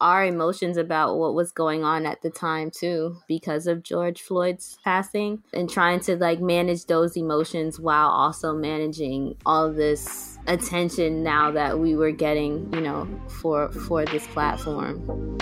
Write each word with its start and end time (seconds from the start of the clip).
our 0.00 0.24
emotions 0.24 0.76
about 0.76 1.18
what 1.18 1.34
was 1.34 1.52
going 1.52 1.84
on 1.84 2.06
at 2.06 2.22
the 2.22 2.30
time 2.30 2.70
too 2.70 3.16
because 3.28 3.66
of 3.66 3.82
George 3.82 4.22
Floyd's 4.22 4.78
passing 4.82 5.42
and 5.52 5.68
trying 5.68 6.00
to 6.00 6.16
like 6.16 6.40
manage 6.40 6.86
those 6.86 7.16
emotions 7.16 7.78
while 7.78 8.08
also 8.08 8.54
managing 8.54 9.36
all 9.44 9.72
this 9.72 10.38
attention 10.46 11.22
now 11.22 11.50
that 11.50 11.78
we 11.78 11.94
were 11.94 12.12
getting, 12.12 12.72
you 12.72 12.80
know, 12.80 13.08
for 13.28 13.70
for 13.70 14.04
this 14.06 14.26
platform. 14.28 15.38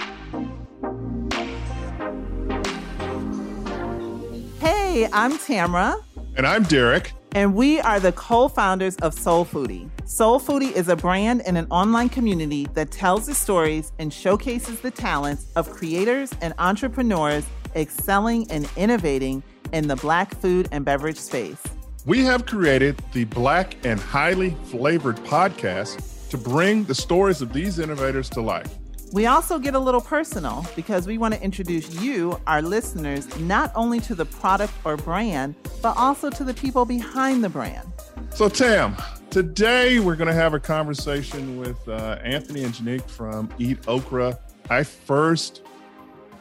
Hey, 4.61 5.09
I'm 5.13 5.39
Tamara. 5.39 5.97
And 6.37 6.47
I'm 6.47 6.65
Derek. 6.65 7.13
And 7.33 7.55
we 7.55 7.81
are 7.81 8.01
the 8.01 8.13
co 8.13 8.49
founders 8.49 8.97
of 8.97 9.15
SoulPhoodie. 9.15 9.91
Soul 10.09 10.41
Foodie 10.41 10.73
is 10.73 10.89
a 10.89 10.97
brand 10.97 11.43
and 11.47 11.59
an 11.59 11.67
online 11.71 12.09
community 12.09 12.67
that 12.75 12.91
tells 12.91 13.27
the 13.27 13.35
stories 13.35 13.93
and 13.99 14.13
showcases 14.13 14.81
the 14.81 14.91
talents 14.91 15.47
of 15.55 15.71
creators 15.71 16.33
and 16.41 16.55
entrepreneurs 16.59 17.45
excelling 17.75 18.51
and 18.51 18.69
innovating 18.77 19.43
in 19.73 19.89
the 19.89 19.97
Black 19.97 20.35
food 20.41 20.69
and 20.73 20.85
beverage 20.85 21.19
space. 21.19 21.63
We 22.07 22.25
have 22.25 22.47
created 22.47 22.97
the 23.13 23.25
Black 23.25 23.77
and 23.85 24.01
Highly 24.01 24.57
Flavored 24.65 25.17
podcast 25.17 26.31
to 26.31 26.39
bring 26.39 26.85
the 26.85 26.95
stories 26.95 27.43
of 27.43 27.53
these 27.53 27.79
innovators 27.79 28.31
to 28.31 28.41
life. 28.41 28.79
We 29.11 29.25
also 29.25 29.59
get 29.59 29.75
a 29.75 29.79
little 29.79 30.03
personal 30.03 30.67
because 30.77 31.07
we 31.07 31.17
want 31.17 31.33
to 31.33 31.43
introduce 31.43 31.95
you, 32.03 32.39
our 32.47 32.61
listeners, 32.61 33.27
not 33.41 33.73
only 33.75 34.01
to 34.01 34.15
the 34.15 34.27
product 34.27 34.75
or 34.85 34.99
brand, 34.99 35.55
but 35.81 35.97
also 35.97 36.29
to 36.29 36.45
the 36.45 36.53
people 36.53 36.85
behind 36.85 37.43
the 37.43 37.49
brand. 37.49 37.91
So, 38.35 38.51
Tam, 38.51 38.97
today 39.31 39.99
we're 39.99 40.17
going 40.17 40.29
to 40.29 40.35
have 40.35 40.53
a 40.53 40.61
conversation 40.61 41.59
with 41.59 41.89
uh, 41.89 42.19
Anthony 42.23 42.65
and 42.65 42.75
Janique 42.75 43.09
from 43.09 43.49
Eat 43.59 43.79
Okra. 43.89 44.39
I 44.69 44.83
first 44.83 45.63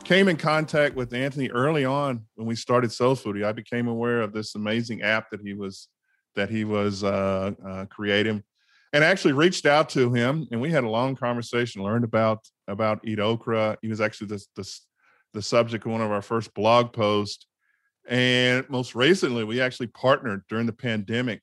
came 0.04 0.28
in 0.28 0.36
contact 0.36 0.96
with 0.96 1.14
Anthony 1.14 1.50
early 1.50 1.86
on 1.86 2.26
when 2.36 2.48
we 2.48 2.56
started 2.56 2.90
SoulPhoodie. 2.90 3.46
I 3.46 3.54
became 3.54 3.88
aware 3.88 4.22
of 4.22 4.34
this 4.34 4.56
amazing 4.56 5.04
app 5.04 5.30
that 5.32 5.40
he 5.40 5.54
was 5.54 5.88
that 6.36 6.50
he 6.50 6.66
was 6.66 7.04
uh, 7.04 7.52
uh, 7.66 7.86
creating 7.86 8.44
and 8.94 9.04
actually 9.04 9.34
reached 9.34 9.66
out 9.66 9.90
to 9.90 10.14
him 10.14 10.48
and 10.52 10.62
we 10.62 10.72
had 10.72 10.84
a 10.84 10.90
long 10.90 11.16
conversation 11.16 11.84
learned 11.84 12.04
about 12.04 12.40
about 12.68 13.04
EatOkra 13.04 13.78
he 13.82 13.88
was 13.88 14.02
actually 14.02 14.28
the, 14.28 14.46
the, 14.56 14.80
the 15.34 15.42
subject 15.42 15.86
of 15.86 15.92
one 15.92 16.02
of 16.02 16.12
our 16.12 16.22
first 16.22 16.54
blog 16.54 16.94
posts 16.94 17.48
and 18.08 18.68
most 18.70 18.96
recently 18.96 19.44
we 19.44 19.62
actually 19.62 19.88
partnered 19.88 20.44
during 20.50 20.66
the 20.66 20.74
pandemic 20.74 21.42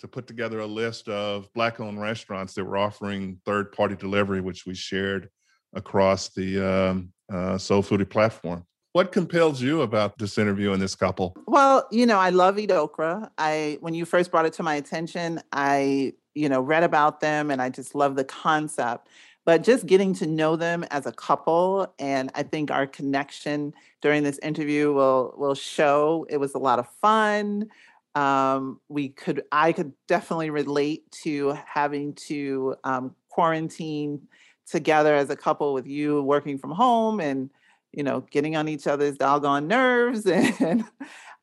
to 0.00 0.08
put 0.08 0.26
together 0.26 0.60
a 0.60 0.66
list 0.66 1.08
of 1.08 1.48
black 1.54 1.80
owned 1.80 2.00
restaurants 2.00 2.54
that 2.54 2.64
were 2.64 2.76
offering 2.76 3.40
third 3.44 3.72
party 3.72 3.96
delivery 3.96 4.40
which 4.40 4.66
we 4.66 4.74
shared 4.74 5.28
across 5.74 6.28
the 6.30 6.60
um, 6.60 7.12
uh, 7.32 7.54
SoulPhoodie 7.54 8.10
platform 8.10 8.66
what 8.92 9.10
compels 9.10 9.62
you 9.62 9.80
about 9.80 10.18
this 10.18 10.36
interview 10.36 10.72
and 10.72 10.82
this 10.82 10.94
couple? 10.94 11.34
Well, 11.46 11.88
you 11.90 12.04
know, 12.04 12.18
I 12.18 12.28
love 12.28 12.56
EatOkra. 12.56 13.30
I 13.38 13.78
when 13.80 13.94
you 13.94 14.04
first 14.04 14.30
brought 14.30 14.44
it 14.44 14.52
to 14.54 14.62
my 14.62 14.74
attention, 14.74 15.40
I 15.50 16.12
you 16.34 16.48
know, 16.48 16.60
read 16.60 16.82
about 16.82 17.20
them 17.20 17.50
and 17.50 17.60
I 17.60 17.68
just 17.68 17.94
love 17.94 18.16
the 18.16 18.24
concept. 18.24 19.08
But 19.44 19.64
just 19.64 19.86
getting 19.86 20.14
to 20.14 20.26
know 20.26 20.54
them 20.54 20.84
as 20.92 21.04
a 21.04 21.12
couple, 21.12 21.92
and 21.98 22.30
I 22.36 22.44
think 22.44 22.70
our 22.70 22.86
connection 22.86 23.74
during 24.00 24.22
this 24.22 24.38
interview 24.38 24.92
will 24.92 25.34
will 25.36 25.56
show 25.56 26.26
it 26.30 26.36
was 26.36 26.54
a 26.54 26.58
lot 26.58 26.78
of 26.78 26.88
fun. 27.00 27.68
Um, 28.14 28.78
we 28.88 29.08
could, 29.08 29.42
I 29.50 29.72
could 29.72 29.94
definitely 30.06 30.50
relate 30.50 31.10
to 31.22 31.58
having 31.66 32.14
to 32.26 32.76
um, 32.84 33.16
quarantine 33.30 34.28
together 34.66 35.14
as 35.14 35.28
a 35.28 35.36
couple 35.36 35.74
with 35.74 35.86
you 35.86 36.22
working 36.22 36.56
from 36.56 36.70
home 36.70 37.20
and 37.20 37.50
you 37.92 38.02
know 38.02 38.20
getting 38.30 38.54
on 38.54 38.68
each 38.68 38.86
other's 38.86 39.16
doggone 39.16 39.66
nerves 39.66 40.24
and 40.26 40.84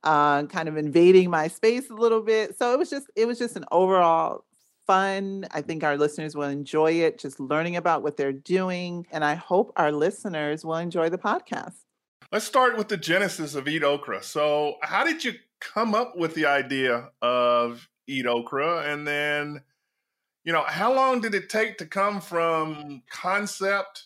uh, 0.04 0.44
kind 0.44 0.70
of 0.70 0.78
invading 0.78 1.30
my 1.30 1.48
space 1.48 1.90
a 1.90 1.94
little 1.94 2.22
bit. 2.22 2.58
So 2.58 2.74
it 2.74 2.80
was 2.80 2.90
just 2.90 3.08
it 3.16 3.26
was 3.26 3.38
just 3.38 3.56
an 3.56 3.66
overall 3.72 4.46
fun. 4.90 5.46
I 5.52 5.62
think 5.62 5.84
our 5.84 5.98
listeners 5.98 6.36
will 6.36 6.50
enjoy 6.50 6.94
it, 6.94 7.20
just 7.20 7.40
learning 7.40 7.76
about 7.76 8.02
what 8.02 8.18
they're 8.18 8.34
doing. 8.34 9.06
And 9.12 9.24
I 9.24 9.36
hope 9.36 9.72
our 9.76 9.92
listeners 9.92 10.66
will 10.66 10.78
enjoy 10.78 11.10
the 11.10 11.18
podcast. 11.20 11.76
Let's 12.32 12.46
start 12.46 12.76
with 12.76 12.88
the 12.88 12.98
genesis 12.98 13.54
of 13.54 13.66
EatOkra. 13.66 14.24
So, 14.24 14.78
how 14.82 15.04
did 15.04 15.24
you 15.24 15.34
come 15.62 15.94
up 15.94 16.18
with 16.18 16.34
the 16.34 16.48
idea 16.48 17.10
of 17.22 17.88
EatOkra? 18.10 18.92
And 18.92 19.08
then, 19.08 19.62
you 20.44 20.54
know, 20.54 20.64
how 20.64 20.92
long 20.92 21.22
did 21.22 21.36
it 21.36 21.50
take 21.50 21.78
to 21.78 21.86
come 21.86 22.20
from 22.20 23.04
concept 23.12 24.06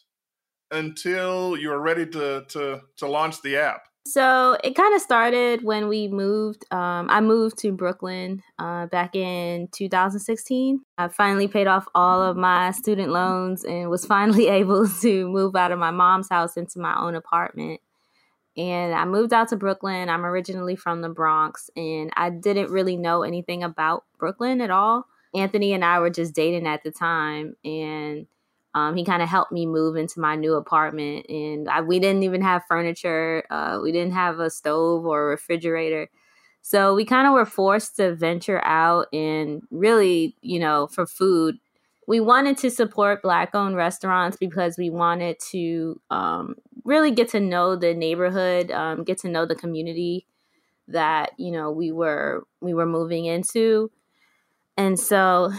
until 0.70 1.56
you 1.56 1.70
were 1.70 1.80
ready 1.80 2.06
to 2.08 2.44
to 2.50 2.82
to 2.98 3.08
launch 3.08 3.42
the 3.42 3.56
app? 3.56 3.84
So 4.06 4.58
it 4.64 4.76
kind 4.76 4.94
of 4.94 5.02
started 5.02 5.64
when 5.64 5.88
we 5.88 6.10
moved. 6.10 6.66
Um, 6.72 7.08
I 7.10 7.22
moved 7.22 7.58
to 7.60 7.72
Brooklyn 7.72 8.44
uh, 8.60 8.88
back 8.88 9.16
in 9.16 9.70
2016. 9.72 10.82
I 10.98 11.08
finally 11.08 11.48
paid 11.48 11.68
off 11.68 11.88
all 11.96 12.22
of 12.22 12.36
my 12.36 12.72
student 12.72 13.12
loans 13.12 13.64
and 13.64 13.90
was 13.90 14.06
finally 14.14 14.48
able 14.48 14.88
to 14.88 15.28
move 15.30 15.56
out 15.56 15.72
of 15.72 15.80
my 15.80 15.92
mom's 15.92 16.28
house 16.30 16.58
into 16.58 16.80
my 16.80 17.00
own 17.00 17.16
apartment. 17.16 17.80
And 18.58 18.94
I 18.94 19.06
moved 19.06 19.34
out 19.34 19.48
to 19.50 19.56
Brooklyn. 19.56 20.10
I'm 20.10 20.26
originally 20.26 20.76
from 20.76 21.02
the 21.02 21.10
Bronx, 21.10 21.72
and 21.76 22.12
I 22.16 22.30
didn't 22.30 22.70
really 22.70 22.98
know 22.98 23.24
anything 23.24 23.64
about 23.64 24.04
Brooklyn 24.20 24.62
at 24.62 24.70
all. 24.70 25.08
Anthony 25.34 25.74
and 25.74 25.84
I 25.84 25.98
were 26.00 26.12
just 26.12 26.36
dating 26.36 26.68
at 26.68 26.84
the 26.84 26.92
time, 26.92 27.56
and 27.66 28.28
um, 28.76 28.96
he 28.96 29.04
kind 29.04 29.22
of 29.22 29.30
helped 29.30 29.52
me 29.52 29.66
move 29.66 29.96
into 29.96 30.20
my 30.20 30.36
new 30.36 30.56
apartment, 30.56 31.30
and 31.30 31.70
I, 31.70 31.82
we 31.82 32.00
didn't 32.00 32.24
even 32.24 32.42
have 32.42 32.64
furniture. 32.68 33.44
Uh, 33.50 33.80
we 33.82 33.92
didn't 33.92 34.14
have 34.14 34.40
a 34.40 34.50
stove 34.50 35.06
or 35.06 35.24
a 35.24 35.28
refrigerator. 35.28 36.10
So 36.62 36.96
we 36.96 37.04
kind 37.06 37.28
of 37.28 37.34
were 37.34 37.46
forced 37.46 37.98
to 37.98 38.16
venture 38.16 38.64
out 38.64 39.08
and 39.14 39.62
really, 39.70 40.36
you 40.42 40.60
know, 40.60 40.88
for 40.88 41.06
food. 41.06 41.60
We 42.08 42.22
wanted 42.22 42.58
to 42.60 42.70
support 42.70 43.22
Black 43.22 43.54
owned 43.54 43.76
restaurants 43.76 44.38
because 44.38 44.78
we 44.78 44.90
wanted 44.90 45.38
to 45.52 46.00
um, 46.10 46.56
really 46.86 47.12
get 47.12 47.30
to 47.30 47.40
know 47.40 47.76
the 47.76 47.94
neighborhood, 47.94 48.72
um, 48.72 49.04
get 49.04 49.20
to 49.20 49.30
know 49.30 49.46
the 49.46 49.56
community 49.56 50.26
that, 50.88 51.32
you 51.38 51.52
know, 51.52 51.70
we 51.72 51.92
were 51.92 52.46
we 52.62 52.74
were 52.74 52.86
moving 52.86 53.26
into. 53.26 53.92
And 54.78 55.00
so 55.00 55.52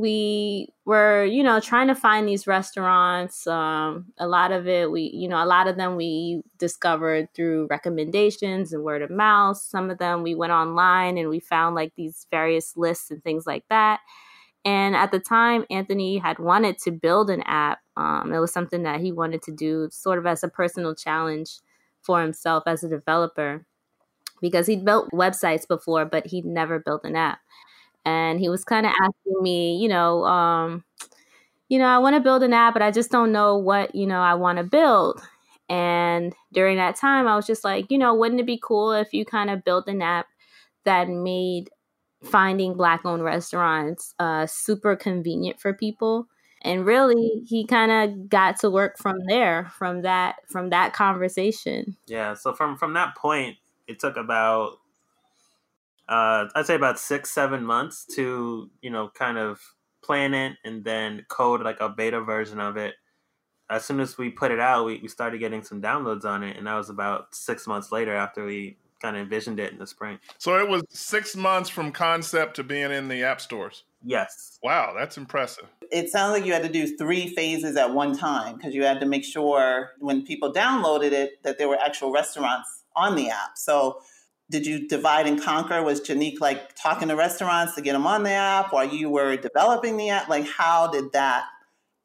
we 0.00 0.68
were, 0.84 1.24
you 1.24 1.42
know, 1.42 1.60
trying 1.60 1.88
to 1.88 1.94
find 1.94 2.28
these 2.28 2.46
restaurants. 2.46 3.46
Um, 3.46 4.06
a 4.18 4.26
lot 4.26 4.52
of 4.52 4.68
it, 4.68 4.90
we, 4.90 5.02
you 5.02 5.28
know, 5.28 5.42
a 5.42 5.46
lot 5.46 5.68
of 5.68 5.76
them 5.76 5.96
we 5.96 6.42
discovered 6.58 7.32
through 7.34 7.66
recommendations 7.70 8.72
and 8.72 8.84
word 8.84 9.02
of 9.02 9.10
mouth. 9.10 9.56
Some 9.56 9.90
of 9.90 9.98
them 9.98 10.22
we 10.22 10.34
went 10.34 10.52
online 10.52 11.18
and 11.18 11.28
we 11.28 11.40
found 11.40 11.74
like 11.74 11.92
these 11.96 12.26
various 12.30 12.76
lists 12.76 13.10
and 13.10 13.22
things 13.22 13.46
like 13.46 13.64
that. 13.68 14.00
And 14.64 14.94
at 14.94 15.10
the 15.10 15.20
time, 15.20 15.64
Anthony 15.70 16.18
had 16.18 16.38
wanted 16.38 16.78
to 16.78 16.90
build 16.90 17.30
an 17.30 17.42
app. 17.42 17.80
Um, 17.96 18.32
it 18.32 18.38
was 18.38 18.52
something 18.52 18.82
that 18.82 19.00
he 19.00 19.12
wanted 19.12 19.42
to 19.42 19.52
do 19.52 19.88
sort 19.90 20.18
of 20.18 20.26
as 20.26 20.42
a 20.42 20.48
personal 20.48 20.94
challenge 20.94 21.60
for 22.02 22.20
himself 22.20 22.64
as 22.66 22.84
a 22.84 22.88
developer 22.88 23.64
because 24.40 24.66
he'd 24.66 24.84
built 24.84 25.10
websites 25.12 25.66
before, 25.66 26.04
but 26.04 26.26
he'd 26.26 26.44
never 26.44 26.78
built 26.78 27.04
an 27.04 27.16
app 27.16 27.40
and 28.08 28.40
he 28.40 28.48
was 28.48 28.64
kind 28.64 28.86
of 28.86 28.92
asking 28.92 29.42
me, 29.42 29.76
you 29.76 29.88
know, 29.88 30.24
um, 30.24 30.84
you 31.68 31.78
know, 31.78 31.86
I 31.86 31.98
want 31.98 32.16
to 32.16 32.20
build 32.20 32.42
an 32.42 32.54
app, 32.54 32.72
but 32.72 32.82
I 32.82 32.90
just 32.90 33.10
don't 33.10 33.32
know 33.32 33.58
what, 33.58 33.94
you 33.94 34.06
know, 34.06 34.20
I 34.20 34.34
want 34.34 34.56
to 34.58 34.64
build. 34.64 35.20
And 35.68 36.34
during 36.52 36.78
that 36.78 36.96
time, 36.96 37.28
I 37.28 37.36
was 37.36 37.46
just 37.46 37.64
like, 37.64 37.90
you 37.90 37.98
know, 37.98 38.14
wouldn't 38.14 38.40
it 38.40 38.46
be 38.46 38.58
cool 38.62 38.92
if 38.92 39.12
you 39.12 39.26
kind 39.26 39.50
of 39.50 39.64
built 39.64 39.86
an 39.86 40.00
app 40.00 40.26
that 40.84 41.08
made 41.08 41.68
finding 42.22 42.74
black 42.74 43.04
owned 43.04 43.22
restaurants 43.22 44.14
uh, 44.18 44.46
super 44.46 44.96
convenient 44.96 45.60
for 45.60 45.72
people 45.72 46.26
and 46.62 46.84
really 46.84 47.44
he 47.46 47.64
kind 47.64 47.92
of 47.92 48.28
got 48.28 48.58
to 48.58 48.68
work 48.68 48.98
from 48.98 49.16
there 49.28 49.70
from 49.78 50.02
that 50.02 50.34
from 50.50 50.70
that 50.70 50.92
conversation 50.92 51.96
yeah 52.08 52.34
so 52.34 52.52
from 52.52 52.76
from 52.76 52.94
that 52.94 53.14
point 53.14 53.56
it 53.86 54.00
took 54.00 54.16
about 54.16 54.78
uh 56.08 56.46
i'd 56.54 56.66
say 56.66 56.74
about 56.74 56.98
six 56.98 57.30
seven 57.30 57.64
months 57.64 58.04
to 58.04 58.70
you 58.80 58.90
know 58.90 59.10
kind 59.14 59.38
of 59.38 59.60
plan 60.02 60.34
it 60.34 60.56
and 60.64 60.84
then 60.84 61.24
code 61.28 61.62
like 61.62 61.80
a 61.80 61.88
beta 61.88 62.20
version 62.20 62.60
of 62.60 62.76
it. 62.76 62.94
As 63.70 63.84
soon 63.84 64.00
as 64.00 64.16
we 64.16 64.30
put 64.30 64.50
it 64.50 64.60
out 64.60 64.86
we, 64.86 64.98
we 65.02 65.08
started 65.08 65.38
getting 65.38 65.62
some 65.62 65.82
downloads 65.82 66.24
on 66.24 66.42
it 66.42 66.56
and 66.56 66.66
that 66.66 66.74
was 66.74 66.88
about 66.88 67.34
six 67.34 67.66
months 67.66 67.92
later 67.92 68.14
after 68.14 68.46
we 68.46 68.78
kind 69.00 69.16
of 69.16 69.22
envisioned 69.22 69.60
it 69.60 69.70
in 69.72 69.78
the 69.78 69.86
spring. 69.86 70.18
So 70.38 70.58
it 70.58 70.68
was 70.68 70.82
six 70.88 71.36
months 71.36 71.68
from 71.68 71.92
concept 71.92 72.56
to 72.56 72.64
being 72.64 72.90
in 72.90 73.08
the 73.08 73.22
app 73.22 73.40
stores? 73.40 73.84
Yes. 74.02 74.58
Wow 74.62 74.94
that's 74.96 75.18
impressive. 75.18 75.66
It 75.92 76.08
sounds 76.08 76.32
like 76.32 76.46
you 76.46 76.54
had 76.54 76.62
to 76.62 76.72
do 76.72 76.96
three 76.96 77.34
phases 77.34 77.76
at 77.76 77.92
one 77.92 78.16
time 78.16 78.56
because 78.56 78.74
you 78.74 78.84
had 78.84 79.00
to 79.00 79.06
make 79.06 79.24
sure 79.24 79.90
when 79.98 80.24
people 80.24 80.52
downloaded 80.52 81.12
it 81.12 81.42
that 81.42 81.58
there 81.58 81.68
were 81.68 81.78
actual 81.78 82.12
restaurants 82.12 82.84
on 82.96 83.14
the 83.14 83.28
app. 83.28 83.56
So 83.56 84.00
did 84.50 84.66
you 84.66 84.88
divide 84.88 85.26
and 85.26 85.40
conquer? 85.40 85.82
Was 85.82 86.00
Janique 86.00 86.40
like 86.40 86.74
talking 86.74 87.08
to 87.08 87.16
restaurants 87.16 87.74
to 87.74 87.82
get 87.82 87.92
them 87.92 88.06
on 88.06 88.22
the 88.22 88.30
app 88.30 88.72
while 88.72 88.88
you 88.88 89.10
were 89.10 89.36
developing 89.36 89.96
the 89.96 90.10
app? 90.10 90.28
Like 90.28 90.46
how 90.46 90.88
did 90.88 91.12
that 91.12 91.44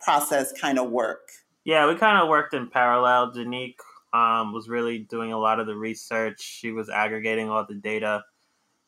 process 0.01 0.51
kind 0.59 0.77
of 0.77 0.89
work? 0.89 1.29
Yeah, 1.63 1.87
we 1.87 1.95
kind 1.95 2.21
of 2.21 2.27
worked 2.27 2.53
in 2.53 2.69
parallel. 2.69 3.31
Janique 3.33 3.75
um, 4.13 4.53
was 4.53 4.67
really 4.67 4.99
doing 4.99 5.31
a 5.31 5.39
lot 5.39 5.59
of 5.59 5.67
the 5.67 5.75
research. 5.75 6.41
She 6.41 6.71
was 6.71 6.89
aggregating 6.89 7.49
all 7.49 7.65
the 7.65 7.75
data, 7.75 8.23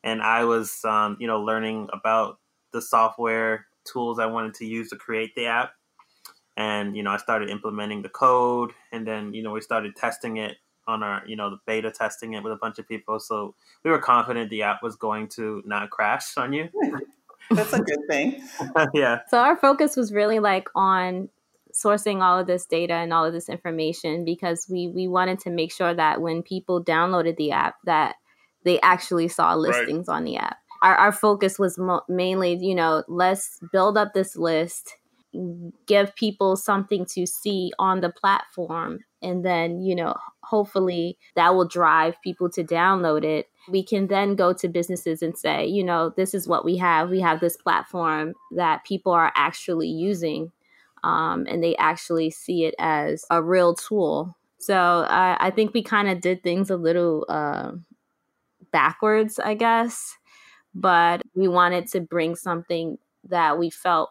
and 0.04 0.20
I 0.20 0.44
was, 0.44 0.84
um, 0.84 1.16
you 1.18 1.26
know, 1.26 1.40
learning 1.40 1.88
about 1.92 2.38
the 2.72 2.82
software 2.82 3.66
tools 3.90 4.18
I 4.18 4.26
wanted 4.26 4.54
to 4.54 4.66
use 4.66 4.90
to 4.90 4.96
create 4.96 5.34
the 5.34 5.46
app. 5.46 5.72
And, 6.56 6.96
you 6.96 7.02
know, 7.02 7.10
I 7.10 7.18
started 7.18 7.50
implementing 7.50 8.02
the 8.02 8.08
code 8.08 8.72
and 8.92 9.06
then, 9.06 9.34
you 9.34 9.42
know, 9.42 9.52
we 9.52 9.60
started 9.60 9.94
testing 9.94 10.38
it 10.38 10.56
on 10.86 11.02
our, 11.02 11.22
you 11.26 11.36
know, 11.36 11.50
the 11.50 11.58
beta 11.66 11.90
testing 11.90 12.34
it 12.34 12.42
with 12.42 12.52
a 12.52 12.56
bunch 12.56 12.78
of 12.78 12.88
people. 12.88 13.18
So 13.18 13.54
we 13.84 13.90
were 13.90 13.98
confident 13.98 14.50
the 14.50 14.62
app 14.62 14.82
was 14.82 14.96
going 14.96 15.28
to 15.30 15.62
not 15.66 15.90
crash 15.90 16.36
on 16.36 16.52
you. 16.52 16.68
That's 17.50 17.72
a 17.72 17.80
good 17.80 18.00
thing. 18.08 18.42
yeah. 18.94 19.20
So 19.28 19.38
our 19.38 19.56
focus 19.56 19.96
was 19.96 20.12
really 20.12 20.38
like 20.38 20.68
on 20.74 21.28
sourcing 21.72 22.22
all 22.22 22.38
of 22.38 22.46
this 22.46 22.66
data 22.66 22.94
and 22.94 23.12
all 23.12 23.24
of 23.24 23.32
this 23.32 23.48
information 23.48 24.24
because 24.24 24.66
we 24.68 24.88
we 24.88 25.06
wanted 25.06 25.38
to 25.40 25.50
make 25.50 25.70
sure 25.70 25.92
that 25.92 26.20
when 26.20 26.42
people 26.42 26.82
downloaded 26.82 27.36
the 27.36 27.52
app 27.52 27.76
that 27.84 28.16
they 28.64 28.80
actually 28.80 29.28
saw 29.28 29.54
listings 29.54 30.08
right. 30.08 30.16
on 30.16 30.24
the 30.24 30.36
app 30.36 30.56
our, 30.82 30.94
our 30.94 31.12
focus 31.12 31.58
was 31.58 31.78
mo- 31.78 32.02
mainly, 32.08 32.54
you 32.54 32.74
know, 32.74 33.04
let's 33.08 33.58
build 33.72 33.96
up 33.96 34.14
this 34.14 34.36
list, 34.36 34.96
give 35.86 36.14
people 36.16 36.56
something 36.56 37.04
to 37.06 37.26
see 37.26 37.72
on 37.78 38.00
the 38.00 38.10
platform, 38.10 39.00
and 39.26 39.44
then, 39.44 39.80
you 39.80 39.94
know, 39.94 40.14
hopefully 40.42 41.18
that 41.34 41.54
will 41.54 41.66
drive 41.66 42.14
people 42.22 42.48
to 42.50 42.64
download 42.64 43.24
it. 43.24 43.48
We 43.68 43.82
can 43.82 44.06
then 44.06 44.36
go 44.36 44.52
to 44.54 44.68
businesses 44.68 45.22
and 45.22 45.36
say, 45.36 45.66
you 45.66 45.82
know, 45.82 46.12
this 46.16 46.34
is 46.34 46.46
what 46.46 46.64
we 46.64 46.76
have. 46.76 47.10
We 47.10 47.20
have 47.20 47.40
this 47.40 47.56
platform 47.56 48.34
that 48.52 48.84
people 48.84 49.12
are 49.12 49.32
actually 49.34 49.88
using, 49.88 50.52
um, 51.02 51.46
and 51.48 51.62
they 51.62 51.76
actually 51.76 52.30
see 52.30 52.64
it 52.64 52.74
as 52.78 53.24
a 53.30 53.42
real 53.42 53.74
tool. 53.74 54.36
So 54.58 55.06
I, 55.08 55.36
I 55.40 55.50
think 55.50 55.74
we 55.74 55.82
kind 55.82 56.08
of 56.08 56.20
did 56.20 56.42
things 56.42 56.70
a 56.70 56.76
little 56.76 57.26
uh, 57.28 57.72
backwards, 58.70 59.38
I 59.38 59.54
guess 59.54 60.16
but 60.76 61.22
we 61.34 61.48
wanted 61.48 61.88
to 61.88 62.00
bring 62.00 62.36
something 62.36 62.98
that 63.24 63.58
we 63.58 63.70
felt 63.70 64.10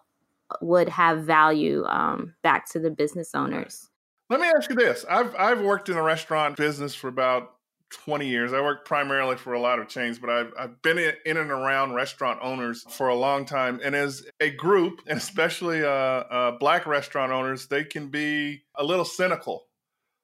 would 0.61 0.89
have 0.89 1.23
value 1.23 1.85
um, 1.85 2.33
back 2.41 2.69
to 2.71 2.79
the 2.79 2.89
business 2.89 3.35
owners. 3.35 3.89
Let 4.29 4.39
me 4.39 4.47
ask 4.47 4.69
you 4.69 4.75
this: 4.75 5.05
I've 5.09 5.35
I've 5.35 5.61
worked 5.61 5.89
in 5.89 5.95
the 5.95 6.01
restaurant 6.01 6.57
business 6.57 6.95
for 6.95 7.07
about 7.07 7.55
20 7.91 8.27
years. 8.27 8.53
I 8.53 8.61
worked 8.61 8.87
primarily 8.87 9.37
for 9.37 9.53
a 9.53 9.59
lot 9.59 9.79
of 9.79 9.87
chains, 9.87 10.19
but 10.19 10.29
I've, 10.29 10.53
I've 10.57 10.81
been 10.81 10.97
in, 10.97 11.37
and 11.37 11.51
around 11.51 11.93
restaurant 11.93 12.39
owners 12.41 12.83
for 12.89 13.09
a 13.09 13.15
long 13.15 13.45
time. 13.45 13.79
And 13.83 13.95
as 13.95 14.25
a 14.39 14.49
group, 14.49 15.01
and 15.07 15.17
especially 15.17 15.83
uh, 15.83 15.87
uh, 15.87 16.57
black 16.57 16.85
restaurant 16.85 17.31
owners, 17.31 17.67
they 17.67 17.83
can 17.83 18.09
be 18.09 18.63
a 18.75 18.83
little 18.83 19.05
cynical. 19.05 19.67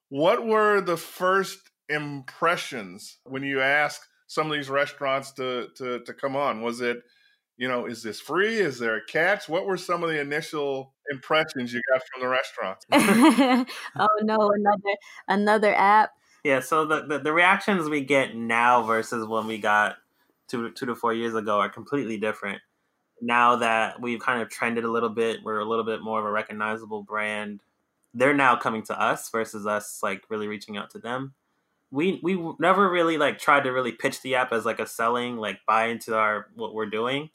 What 0.10 0.46
were 0.46 0.82
the 0.82 0.98
first 0.98 1.60
impressions 1.88 3.20
when 3.24 3.44
you 3.44 3.62
asked 3.62 4.08
some 4.28 4.48
of 4.48 4.54
these 4.54 4.70
restaurants 4.70 5.32
to 5.34 5.68
to 5.78 6.00
to 6.00 6.14
come 6.14 6.36
on? 6.36 6.62
Was 6.62 6.82
it, 6.82 7.02
you 7.62 7.68
know, 7.68 7.86
is 7.86 8.02
this 8.02 8.20
free? 8.20 8.58
Is 8.58 8.80
there 8.80 8.96
a 8.96 9.06
catch? 9.06 9.48
What 9.48 9.68
were 9.68 9.78
some 9.78 10.04
of 10.04 10.10
the 10.10 10.20
initial 10.20 10.94
impressions 11.12 11.72
you 11.72 11.80
got 11.94 12.02
from 12.12 12.22
the 12.22 12.28
restaurants? 12.28 12.88
oh 14.00 14.08
no, 14.24 14.50
another 14.50 14.98
another 15.28 15.76
app. 15.76 16.10
Yeah, 16.44 16.62
so 16.62 16.86
the, 16.86 17.06
the, 17.06 17.20
the 17.20 17.32
reactions 17.32 17.88
we 17.88 18.02
get 18.02 18.36
now 18.36 18.82
versus 18.82 19.28
when 19.28 19.46
we 19.46 19.60
got 19.60 19.98
two 20.48 20.72
two 20.72 20.88
to 20.88 20.96
four 20.96 21.14
years 21.14 21.36
ago 21.36 21.60
are 21.60 21.70
completely 21.70 22.18
different. 22.18 22.64
Now 23.22 23.58
that 23.58 24.02
we've 24.02 24.20
kind 24.20 24.42
of 24.42 24.50
trended 24.50 24.84
a 24.84 24.92
little 24.92 25.10
bit, 25.10 25.42
we're 25.44 25.60
a 25.60 25.66
little 25.66 25.86
bit 25.86 26.02
more 26.02 26.18
of 26.18 26.26
a 26.26 26.32
recognizable 26.32 27.04
brand. 27.04 27.62
They're 28.16 28.34
now 28.34 28.56
coming 28.56 28.82
to 28.86 29.00
us 29.00 29.30
versus 29.30 29.68
us 29.68 30.00
like 30.02 30.24
really 30.30 30.48
reaching 30.48 30.78
out 30.78 30.90
to 30.90 31.00
them 31.00 31.36
we 31.92 32.22
we 32.24 32.42
never 32.58 32.90
really 32.90 33.18
like 33.18 33.38
tried 33.38 33.66
to 33.66 33.70
really 33.70 33.92
pitch 33.92 34.22
the 34.22 34.36
app 34.36 34.54
as 34.54 34.66
like 34.66 34.80
a 34.80 34.88
selling 34.88 35.36
like 35.38 35.60
buy 35.68 35.88
into 35.88 36.16
our 36.16 36.48
what 36.56 36.74
we're 36.74 36.90
doing 36.90 37.30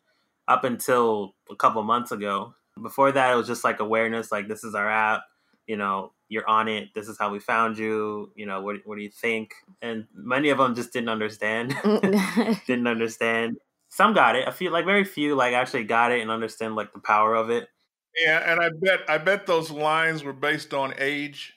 up 0.48 0.64
until 0.64 1.34
a 1.50 1.56
couple 1.56 1.82
months 1.82 2.12
ago. 2.12 2.54
Before 2.80 3.10
that 3.10 3.32
it 3.32 3.36
was 3.36 3.46
just 3.46 3.64
like 3.64 3.80
awareness 3.80 4.30
like 4.30 4.48
this 4.48 4.62
is 4.62 4.74
our 4.74 4.90
app 4.90 5.22
you 5.66 5.76
know 5.76 6.12
you're 6.28 6.46
on 6.46 6.68
it 6.68 6.90
this 6.94 7.08
is 7.08 7.16
how 7.18 7.30
we 7.30 7.38
found 7.38 7.78
you 7.78 8.30
you 8.36 8.44
know 8.44 8.60
what, 8.60 8.76
what 8.84 8.96
do 8.96 9.02
you 9.02 9.10
think? 9.10 9.52
And 9.80 10.06
many 10.14 10.50
of 10.50 10.58
them 10.58 10.74
just 10.74 10.92
didn't 10.92 11.08
understand. 11.08 11.72
Mm. 11.82 12.64
Didn't 12.66 12.86
understand. 12.86 13.56
Some 13.88 14.12
got 14.12 14.36
it 14.36 14.46
A 14.46 14.52
few, 14.52 14.70
like 14.70 14.84
very 14.84 15.04
few 15.04 15.34
like 15.34 15.54
actually 15.54 15.84
got 15.84 16.12
it 16.12 16.20
and 16.20 16.30
understand 16.30 16.76
like 16.76 16.92
the 16.92 17.00
power 17.00 17.34
of 17.34 17.50
it. 17.50 17.68
Yeah 18.14 18.50
and 18.50 18.60
i 18.60 18.70
bet 18.70 19.00
i 19.08 19.18
bet 19.18 19.46
those 19.46 19.70
lines 19.70 20.24
were 20.24 20.32
based 20.32 20.72
on 20.74 20.94
age 20.98 21.54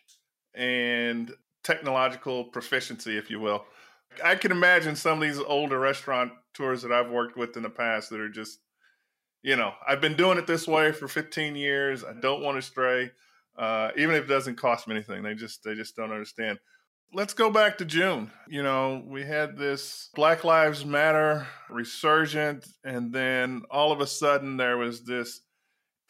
and 0.53 1.33
technological 1.63 2.45
proficiency, 2.45 3.17
if 3.17 3.29
you 3.29 3.39
will. 3.39 3.65
I 4.23 4.35
can 4.35 4.51
imagine 4.51 4.95
some 4.95 5.21
of 5.21 5.27
these 5.27 5.39
older 5.39 5.79
restaurant 5.79 6.33
tours 6.53 6.81
that 6.81 6.91
I've 6.91 7.11
worked 7.11 7.37
with 7.37 7.55
in 7.55 7.63
the 7.63 7.69
past 7.69 8.09
that 8.09 8.19
are 8.19 8.29
just, 8.29 8.59
you 9.41 9.55
know, 9.55 9.73
I've 9.87 10.01
been 10.01 10.15
doing 10.15 10.37
it 10.37 10.47
this 10.47 10.67
way 10.67 10.91
for 10.91 11.07
15 11.07 11.55
years. 11.55 12.03
I 12.03 12.13
don't 12.13 12.41
want 12.41 12.57
to 12.57 12.61
stray, 12.61 13.11
uh, 13.57 13.91
even 13.97 14.15
if 14.15 14.25
it 14.25 14.27
doesn't 14.27 14.57
cost 14.57 14.87
me 14.87 14.95
anything. 14.95 15.23
They 15.23 15.35
just 15.35 15.63
they 15.63 15.75
just 15.75 15.95
don't 15.95 16.11
understand. 16.11 16.59
Let's 17.11 17.33
go 17.33 17.49
back 17.49 17.79
to 17.79 17.85
June. 17.85 18.31
You 18.47 18.61
know, 18.61 19.03
we 19.07 19.23
had 19.23 19.57
this 19.57 20.09
Black 20.13 20.43
Lives 20.43 20.85
Matter 20.85 21.47
resurgent, 21.69 22.67
and 22.83 23.11
then 23.11 23.63
all 23.71 23.91
of 23.91 23.99
a 23.99 24.07
sudden 24.07 24.57
there 24.57 24.77
was 24.77 25.03
this 25.03 25.41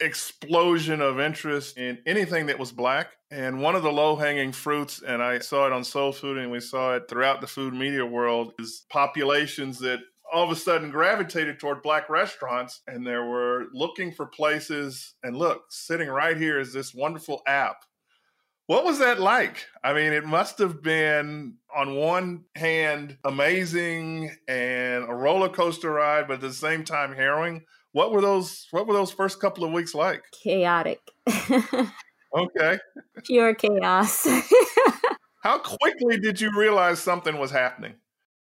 explosion 0.00 1.00
of 1.00 1.20
interest 1.20 1.76
in 1.78 1.98
anything 2.06 2.46
that 2.46 2.58
was 2.58 2.72
black. 2.72 3.08
And 3.30 3.60
one 3.60 3.76
of 3.76 3.82
the 3.82 3.92
low 3.92 4.16
hanging 4.16 4.52
fruits, 4.52 5.02
and 5.02 5.22
I 5.22 5.38
saw 5.38 5.66
it 5.66 5.72
on 5.72 5.84
Soul 5.84 6.12
Food 6.12 6.38
and 6.38 6.50
we 6.50 6.60
saw 6.60 6.96
it 6.96 7.08
throughout 7.08 7.40
the 7.40 7.46
food 7.46 7.74
media 7.74 8.04
world, 8.04 8.54
is 8.58 8.84
populations 8.90 9.78
that 9.80 10.00
all 10.32 10.44
of 10.44 10.50
a 10.50 10.56
sudden 10.56 10.90
gravitated 10.90 11.58
toward 11.58 11.82
black 11.82 12.08
restaurants 12.08 12.80
and 12.86 13.06
they 13.06 13.16
were 13.16 13.66
looking 13.72 14.12
for 14.12 14.26
places. 14.26 15.14
And 15.22 15.36
look, 15.36 15.64
sitting 15.70 16.08
right 16.08 16.36
here 16.36 16.58
is 16.58 16.72
this 16.72 16.94
wonderful 16.94 17.42
app. 17.46 17.84
What 18.66 18.84
was 18.84 19.00
that 19.00 19.18
like? 19.18 19.66
I 19.82 19.92
mean, 19.92 20.12
it 20.12 20.24
must 20.24 20.58
have 20.58 20.80
been, 20.80 21.56
on 21.74 21.96
one 21.96 22.44
hand, 22.54 23.18
amazing 23.24 24.30
and 24.46 25.04
a 25.04 25.12
roller 25.12 25.48
coaster 25.48 25.90
ride, 25.90 26.28
but 26.28 26.34
at 26.34 26.40
the 26.40 26.52
same 26.52 26.84
time, 26.84 27.12
harrowing 27.12 27.64
what 27.92 28.12
were 28.12 28.20
those 28.20 28.68
what 28.70 28.86
were 28.86 28.94
those 28.94 29.10
first 29.10 29.40
couple 29.40 29.64
of 29.64 29.72
weeks 29.72 29.94
like? 29.94 30.22
Chaotic. 30.42 31.00
okay. 32.36 32.78
Pure 33.24 33.54
chaos. 33.54 34.26
How 35.42 35.58
quickly 35.58 36.18
did 36.20 36.40
you 36.40 36.56
realize 36.56 37.00
something 37.00 37.38
was 37.38 37.50
happening? 37.50 37.94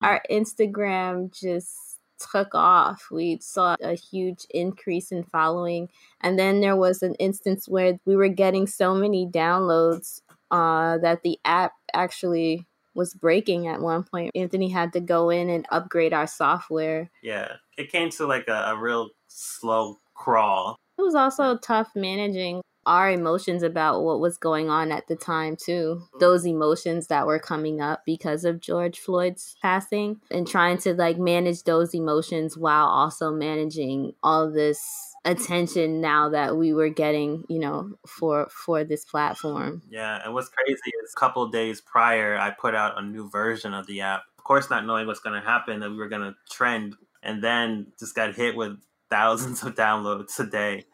Our 0.03 0.21
Instagram 0.29 1.33
just 1.33 1.99
took 2.31 2.53
off. 2.53 3.07
We 3.11 3.39
saw 3.41 3.75
a 3.81 3.95
huge 3.95 4.45
increase 4.49 5.11
in 5.11 5.23
following. 5.23 5.89
And 6.21 6.37
then 6.37 6.61
there 6.61 6.75
was 6.75 7.03
an 7.03 7.15
instance 7.15 7.67
where 7.67 7.99
we 8.05 8.15
were 8.15 8.29
getting 8.29 8.67
so 8.67 8.93
many 8.93 9.25
downloads 9.25 10.21
uh, 10.51 10.97
that 10.99 11.23
the 11.23 11.39
app 11.45 11.73
actually 11.93 12.65
was 12.95 13.13
breaking 13.13 13.67
at 13.67 13.81
one 13.81 14.03
point. 14.03 14.31
Anthony 14.35 14.69
had 14.69 14.93
to 14.93 14.99
go 14.99 15.29
in 15.29 15.49
and 15.49 15.65
upgrade 15.71 16.13
our 16.13 16.27
software. 16.27 17.09
Yeah, 17.21 17.53
it 17.77 17.91
came 17.91 18.09
to 18.11 18.27
like 18.27 18.47
a, 18.47 18.65
a 18.67 18.77
real 18.77 19.09
slow 19.27 19.97
crawl. 20.13 20.77
It 20.97 21.01
was 21.01 21.15
also 21.15 21.57
tough 21.57 21.89
managing 21.95 22.61
our 22.85 23.11
emotions 23.11 23.63
about 23.63 24.03
what 24.03 24.19
was 24.19 24.37
going 24.37 24.69
on 24.69 24.91
at 24.91 25.07
the 25.07 25.15
time 25.15 25.55
too. 25.55 26.03
Those 26.19 26.45
emotions 26.45 27.07
that 27.07 27.27
were 27.27 27.39
coming 27.39 27.81
up 27.81 28.03
because 28.05 28.45
of 28.45 28.59
george 28.59 28.99
floyd's 28.99 29.55
passing 29.61 30.19
and 30.31 30.47
trying 30.47 30.77
to 30.79 30.93
like 30.93 31.17
manage 31.17 31.63
those 31.63 31.93
emotions 31.93 32.57
while 32.57 32.87
also 32.87 33.31
managing 33.31 34.13
all 34.23 34.49
this 34.51 35.13
attention 35.25 36.01
now 36.01 36.29
that 36.29 36.57
we 36.57 36.73
were 36.73 36.89
getting 36.89 37.43
you 37.47 37.59
know 37.59 37.91
for 38.05 38.47
for 38.49 38.83
this 38.83 39.05
platform. 39.05 39.81
Yeah 39.89 40.21
and 40.23 40.33
what's 40.33 40.49
crazy 40.49 40.91
is 41.03 41.13
a 41.15 41.19
couple 41.19 41.47
days 41.47 41.79
prior 41.79 42.37
i 42.37 42.49
put 42.49 42.75
out 42.75 42.97
a 42.97 43.01
new 43.01 43.29
version 43.29 43.73
of 43.73 43.87
the 43.87 44.01
app 44.01 44.23
of 44.37 44.43
course 44.43 44.69
not 44.69 44.85
knowing 44.85 45.07
what's 45.07 45.21
going 45.21 45.39
to 45.39 45.45
happen 45.45 45.79
that 45.79 45.89
we 45.89 45.97
were 45.97 46.09
going 46.09 46.21
to 46.21 46.35
trend 46.51 46.95
and 47.21 47.41
then 47.41 47.87
just 47.99 48.15
got 48.15 48.35
hit 48.35 48.55
with 48.55 48.77
thousands 49.09 49.63
of 49.63 49.75
downloads 49.75 50.37
a 50.39 50.45
day 50.45 50.85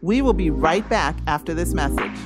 we 0.00 0.22
will 0.22 0.32
be 0.32 0.50
right 0.50 0.88
back 0.88 1.16
after 1.26 1.54
this 1.54 1.74
message 1.74 2.18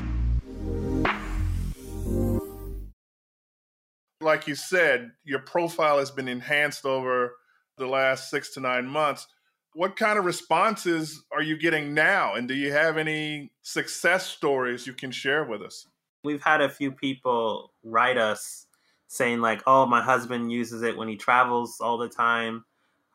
like 4.25 4.49
you 4.49 4.55
said 4.55 5.13
your 5.23 5.41
profile 5.41 5.99
has 5.99 6.11
been 6.11 6.29
enhanced 6.29 6.85
over 6.85 7.37
the 7.77 7.87
last 7.87 8.31
six 8.31 8.51
to 8.55 8.61
nine 8.61 8.87
months. 8.87 9.27
What 9.75 9.97
kind 9.97 10.19
of 10.19 10.25
responses 10.25 11.25
are 11.33 11.43
you 11.43 11.59
getting 11.59 11.95
now? 11.95 12.35
And 12.35 12.49
do 12.49 12.55
you 12.55 12.73
have 12.73 12.97
any 12.97 13.53
success 13.63 14.27
stories 14.27 14.87
you 14.87 14.93
can 14.93 15.11
share 15.11 15.45
with 15.45 15.63
us? 15.63 15.87
We've 16.23 16.43
had 16.43 16.61
a 16.61 16.69
few 16.69 16.93
people 16.93 17.73
write 17.83 18.17
us 18.17 18.67
saying, 19.09 19.41
like, 19.41 19.63
oh, 19.67 19.87
my 19.87 20.03
husband 20.03 20.51
uses 20.51 20.83
it 20.83 20.97
when 20.97 21.09
he 21.09 21.17
travels 21.17 21.79
all 21.81 21.99
the 21.99 22.09
time. 22.09 22.65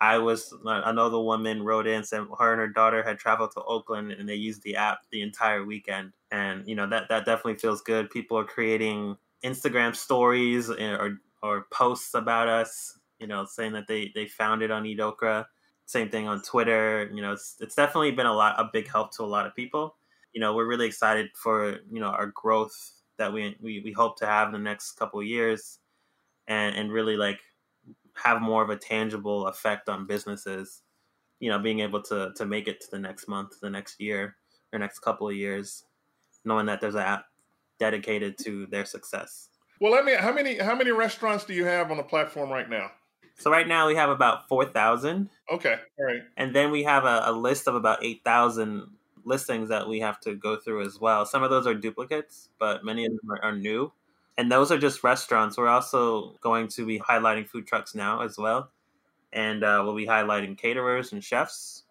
I 0.01 0.17
was 0.17 0.53
uh, 0.65 0.81
another 0.85 1.19
woman 1.19 1.63
wrote 1.63 1.87
in 1.87 2.03
said 2.03 2.25
her 2.39 2.51
and 2.53 2.59
her 2.59 2.67
daughter 2.69 3.03
had 3.03 3.19
traveled 3.19 3.51
to 3.53 3.63
Oakland 3.63 4.11
and 4.11 4.27
they 4.27 4.35
used 4.35 4.63
the 4.63 4.75
app 4.75 4.99
the 5.11 5.21
entire 5.21 5.65
weekend, 5.65 6.13
and 6.31 6.67
you 6.67 6.75
know 6.75 6.87
that 6.87 7.09
that 7.09 7.25
definitely 7.25 7.55
feels 7.55 7.81
good. 7.81 8.09
People 8.09 8.37
are 8.37 8.45
creating 8.45 9.17
Instagram 9.43 9.95
stories 9.95 10.69
or 10.69 11.19
or 11.43 11.67
posts 11.71 12.13
about 12.13 12.47
us 12.47 12.99
you 13.19 13.27
know, 13.27 13.45
saying 13.45 13.73
that 13.73 13.87
they 13.87 14.11
they 14.15 14.25
found 14.25 14.61
it 14.61 14.71
on 14.71 14.83
EatOkra. 14.83 15.45
Same 15.85 16.09
thing 16.09 16.27
on 16.27 16.41
Twitter. 16.41 17.09
You 17.13 17.21
know, 17.21 17.33
it's 17.33 17.57
it's 17.59 17.75
definitely 17.75 18.11
been 18.11 18.25
a 18.25 18.33
lot 18.33 18.59
a 18.59 18.69
big 18.71 18.89
help 18.89 19.13
to 19.17 19.23
a 19.23 19.25
lot 19.25 19.45
of 19.45 19.55
people. 19.55 19.97
You 20.33 20.41
know, 20.41 20.55
we're 20.55 20.67
really 20.67 20.87
excited 20.87 21.29
for 21.35 21.79
you 21.91 21.99
know 21.99 22.07
our 22.07 22.27
growth 22.27 22.75
that 23.17 23.31
we 23.31 23.55
we, 23.61 23.81
we 23.81 23.91
hope 23.91 24.17
to 24.19 24.25
have 24.25 24.47
in 24.47 24.53
the 24.53 24.59
next 24.59 24.93
couple 24.93 25.21
years, 25.21 25.79
and 26.47 26.75
and 26.75 26.91
really 26.91 27.17
like 27.17 27.39
have 28.23 28.41
more 28.41 28.63
of 28.63 28.69
a 28.69 28.75
tangible 28.75 29.47
effect 29.47 29.89
on 29.89 30.07
businesses. 30.07 30.81
You 31.39 31.49
know, 31.49 31.59
being 31.59 31.79
able 31.79 32.01
to 32.03 32.33
to 32.35 32.45
make 32.45 32.67
it 32.67 32.81
to 32.81 32.91
the 32.91 32.99
next 32.99 33.27
month, 33.27 33.59
the 33.61 33.69
next 33.69 34.01
year, 34.01 34.35
the 34.71 34.79
next 34.79 34.99
couple 34.99 35.29
of 35.29 35.35
years, 35.35 35.85
knowing 36.43 36.65
that 36.65 36.81
there's 36.81 36.95
an 36.95 37.01
app 37.01 37.25
dedicated 37.79 38.37
to 38.39 38.65
their 38.67 38.85
success. 38.85 39.49
Well, 39.79 39.91
let 39.91 40.03
me. 40.03 40.13
How 40.13 40.33
many 40.33 40.57
how 40.57 40.75
many 40.75 40.91
restaurants 40.91 41.45
do 41.45 41.53
you 41.53 41.65
have 41.65 41.91
on 41.91 41.97
the 41.97 42.03
platform 42.03 42.49
right 42.49 42.69
now? 42.69 42.91
So 43.37 43.49
right 43.49 43.67
now 43.67 43.87
we 43.87 43.95
have 43.95 44.09
about 44.09 44.49
four 44.49 44.65
thousand. 44.65 45.29
Okay, 45.49 45.77
all 45.97 46.05
right. 46.05 46.21
And 46.35 46.53
then 46.53 46.71
we 46.71 46.83
have 46.83 47.05
a, 47.05 47.23
a 47.25 47.31
list 47.31 47.67
of 47.67 47.75
about 47.75 48.03
eight 48.03 48.21
thousand 48.25 48.89
listings 49.23 49.69
that 49.69 49.87
we 49.87 50.01
have 50.01 50.19
to 50.21 50.35
go 50.35 50.57
through 50.57 50.85
as 50.85 50.99
well. 50.99 51.25
Some 51.25 51.43
of 51.43 51.49
those 51.49 51.65
are 51.65 51.73
duplicates, 51.73 52.49
but 52.59 52.83
many 52.83 53.05
of 53.05 53.11
them 53.11 53.31
are, 53.31 53.41
are 53.43 53.55
new. 53.55 53.91
And 54.39 54.49
those 54.49 54.71
are 54.71 54.77
just 54.77 55.03
restaurants. 55.03 55.57
We're 55.57 55.67
also 55.67 56.35
going 56.39 56.69
to 56.69 56.85
be 56.85 56.97
highlighting 56.97 57.45
food 57.45 57.67
trucks 57.67 57.93
now 57.93 58.21
as 58.21 58.37
well, 58.37 58.71
and 59.33 59.65
uh, 59.65 59.81
we'll 59.83 59.97
be 59.97 60.07
highlighting 60.07 60.57
caterers 60.57 61.11
and 61.11 61.21
chefs, 61.21 61.83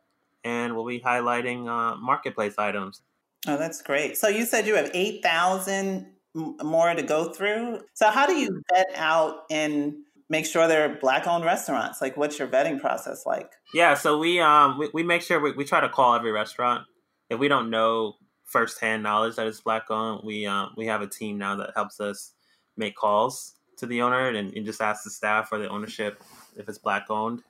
and 0.45 0.75
we'll 0.75 0.87
be 0.87 0.99
highlighting 0.99 1.69
uh, 1.69 1.97
marketplace 1.97 2.55
items. 2.57 3.03
Oh, 3.47 3.59
that's 3.59 3.83
great. 3.83 4.17
So 4.17 4.29
you 4.29 4.47
said 4.47 4.67
you 4.67 4.77
have 4.77 4.91
eight 4.95 5.23
thousand 5.23 6.07
more 6.35 6.95
to 6.95 7.03
go 7.03 7.35
through. 7.35 7.81
So 7.93 8.09
how 8.09 8.27
do 8.27 8.35
you 8.35 8.63
vet 8.75 8.87
out 8.97 9.45
and 9.51 9.97
make 10.31 10.47
sure 10.47 10.67
they're 10.69 10.99
black 11.01 11.27
owned 11.27 11.45
restaurants 11.45 12.01
like 12.03 12.17
what's 12.17 12.39
your 12.39 12.49
vetting 12.49 12.81
process 12.81 13.25
like 13.25 13.53
yeah 13.73 13.95
so 13.95 14.19
we 14.19 14.41
um 14.41 14.79
we, 14.79 14.91
we 14.93 15.03
make 15.03 15.23
sure 15.23 15.41
we, 15.41 15.53
we 15.53 15.65
try 15.65 15.81
to 15.81 15.89
call 15.89 16.15
every 16.15 16.33
restaurant 16.33 16.85
if 17.31 17.39
we 17.39 17.49
don't 17.49 17.71
know 17.71 18.15
firsthand 18.45 19.03
knowledge 19.03 19.37
that 19.37 19.47
it's 19.47 19.61
black 19.61 19.91
owned 19.91 20.21
we 20.25 20.47
um 20.47 20.71
we 20.77 20.87
have 20.87 21.01
a 21.01 21.07
team 21.07 21.39
now 21.39 21.57
that 21.57 21.71
helps 21.75 22.01
us 22.01 22.35
make 22.79 22.97
calls 22.97 23.55
to 23.79 23.87
the 23.87 24.03
owner 24.03 24.29
and, 24.29 24.55
and 24.55 24.67
just 24.67 24.81
ask 24.81 25.05
the 25.05 25.11
staff 25.11 25.51
or 25.53 25.59
the 25.59 25.69
ownership 25.69 26.23
if 26.57 26.69
it's 26.69 26.79
black 26.79 27.07
owned. 27.11 27.43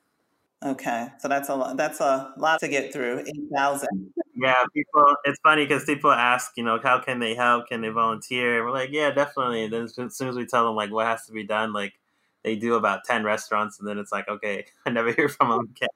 Okay 0.64 1.08
so 1.20 1.28
that's 1.28 1.48
a 1.48 1.54
lot 1.54 1.76
that's 1.76 2.00
a 2.00 2.32
lot 2.36 2.58
to 2.58 2.66
get 2.66 2.92
through 2.92 3.20
8000 3.20 4.12
yeah 4.34 4.64
people 4.74 5.04
it's 5.24 5.38
funny 5.44 5.64
because 5.64 5.84
people 5.84 6.10
ask 6.10 6.50
you 6.56 6.64
know 6.64 6.80
how 6.82 6.98
can 6.98 7.20
they 7.20 7.36
help? 7.36 7.68
Can 7.68 7.80
they 7.80 7.90
volunteer? 7.90 8.56
And 8.56 8.64
we're 8.64 8.72
like 8.72 8.90
yeah 8.90 9.10
definitely. 9.10 9.64
And 9.64 9.72
then 9.72 9.82
as 9.84 9.94
soon 9.94 10.28
as 10.28 10.34
we 10.34 10.46
tell 10.46 10.64
them 10.64 10.74
like 10.74 10.90
what 10.90 11.06
has 11.06 11.26
to 11.26 11.32
be 11.32 11.44
done 11.44 11.72
like 11.72 11.94
they 12.42 12.56
do 12.56 12.74
about 12.74 13.04
10 13.04 13.22
restaurants 13.22 13.78
and 13.78 13.88
then 13.88 13.98
it's 13.98 14.12
like 14.12 14.28
okay 14.28 14.66
i 14.86 14.90
never 14.90 15.12
hear 15.12 15.28
from 15.28 15.50
them 15.50 15.68
again. 15.70 15.88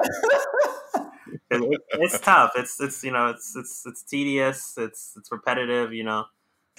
It's 1.52 2.20
tough. 2.20 2.52
It's 2.56 2.80
it's 2.80 3.02
you 3.04 3.10
know 3.10 3.28
it's 3.28 3.56
it's 3.56 3.84
it's 3.84 4.02
tedious. 4.02 4.74
It's 4.76 5.14
it's 5.16 5.30
repetitive 5.32 5.92
you 5.92 6.04
know 6.04 6.26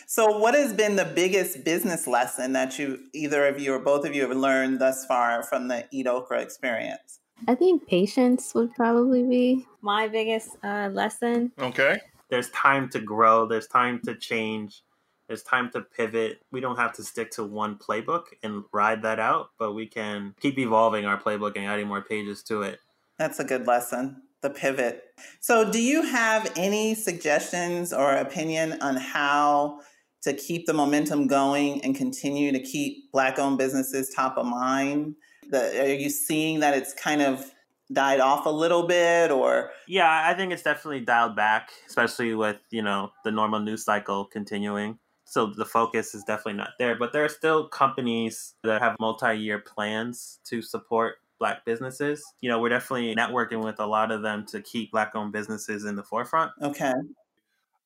so 0.07 0.37
what 0.37 0.53
has 0.53 0.73
been 0.73 0.95
the 0.95 1.05
biggest 1.05 1.63
business 1.63 2.07
lesson 2.07 2.53
that 2.53 2.77
you 2.77 2.99
either 3.13 3.47
of 3.47 3.59
you 3.59 3.73
or 3.73 3.79
both 3.79 4.05
of 4.05 4.15
you 4.15 4.21
have 4.27 4.35
learned 4.35 4.79
thus 4.79 5.05
far 5.05 5.43
from 5.43 5.67
the 5.67 5.85
EatOkra 5.93 6.41
experience 6.41 7.19
i 7.47 7.55
think 7.55 7.87
patience 7.87 8.53
would 8.53 8.73
probably 8.75 9.23
be 9.23 9.65
my 9.81 10.07
biggest 10.07 10.49
uh, 10.63 10.89
lesson 10.93 11.51
okay 11.59 11.99
there's 12.29 12.49
time 12.51 12.89
to 12.89 12.99
grow 12.99 13.45
there's 13.45 13.67
time 13.67 13.99
to 14.03 14.15
change 14.15 14.83
there's 15.31 15.43
time 15.43 15.71
to 15.71 15.79
pivot. 15.79 16.41
We 16.51 16.59
don't 16.59 16.75
have 16.75 16.91
to 16.95 17.03
stick 17.05 17.31
to 17.31 17.45
one 17.45 17.77
playbook 17.77 18.23
and 18.43 18.65
ride 18.73 19.01
that 19.03 19.17
out, 19.17 19.51
but 19.57 19.71
we 19.71 19.87
can 19.87 20.35
keep 20.41 20.59
evolving 20.59 21.05
our 21.05 21.17
playbook 21.17 21.55
and 21.55 21.67
adding 21.67 21.87
more 21.87 22.01
pages 22.01 22.43
to 22.43 22.63
it. 22.63 22.79
That's 23.17 23.39
a 23.39 23.45
good 23.45 23.65
lesson. 23.65 24.23
The 24.41 24.49
pivot. 24.49 25.03
So, 25.39 25.69
do 25.69 25.81
you 25.81 26.01
have 26.03 26.51
any 26.55 26.95
suggestions 26.95 27.93
or 27.93 28.13
opinion 28.13 28.81
on 28.81 28.95
how 28.95 29.81
to 30.23 30.33
keep 30.33 30.65
the 30.65 30.73
momentum 30.73 31.27
going 31.27 31.83
and 31.83 31.95
continue 31.95 32.51
to 32.51 32.59
keep 32.59 33.11
Black 33.11 33.37
owned 33.37 33.57
businesses 33.57 34.09
top 34.09 34.37
of 34.37 34.45
mind? 34.45 35.15
The, 35.49 35.81
are 35.81 35.93
you 35.93 36.09
seeing 36.09 36.59
that 36.61 36.75
it's 36.75 36.93
kind 36.93 37.21
of 37.21 37.51
died 37.91 38.19
off 38.19 38.45
a 38.45 38.49
little 38.49 38.87
bit 38.87 39.31
or 39.31 39.69
yeah 39.85 40.23
i 40.25 40.33
think 40.33 40.53
it's 40.53 40.63
definitely 40.63 41.01
dialed 41.01 41.35
back 41.35 41.71
especially 41.89 42.33
with 42.33 42.55
you 42.69 42.81
know 42.81 43.11
the 43.25 43.31
normal 43.31 43.59
news 43.59 43.83
cycle 43.83 44.23
continuing 44.23 44.97
so 45.31 45.45
the 45.45 45.63
focus 45.63 46.13
is 46.13 46.25
definitely 46.25 46.57
not 46.57 46.71
there. 46.77 46.95
But 46.95 47.13
there 47.13 47.23
are 47.23 47.29
still 47.29 47.69
companies 47.69 48.55
that 48.63 48.81
have 48.81 48.97
multi-year 48.99 49.59
plans 49.59 50.39
to 50.47 50.61
support 50.61 51.15
black 51.41 51.65
businesses. 51.65 52.23
You 52.39 52.49
know, 52.49 52.61
we're 52.61 52.69
definitely 52.69 53.13
networking 53.15 53.63
with 53.63 53.79
a 53.79 53.85
lot 53.85 54.11
of 54.11 54.21
them 54.21 54.45
to 54.45 54.61
keep 54.61 54.91
black-owned 54.91 55.33
businesses 55.33 55.83
in 55.85 55.97
the 55.97 56.03
forefront. 56.03 56.51
Okay. 56.61 56.93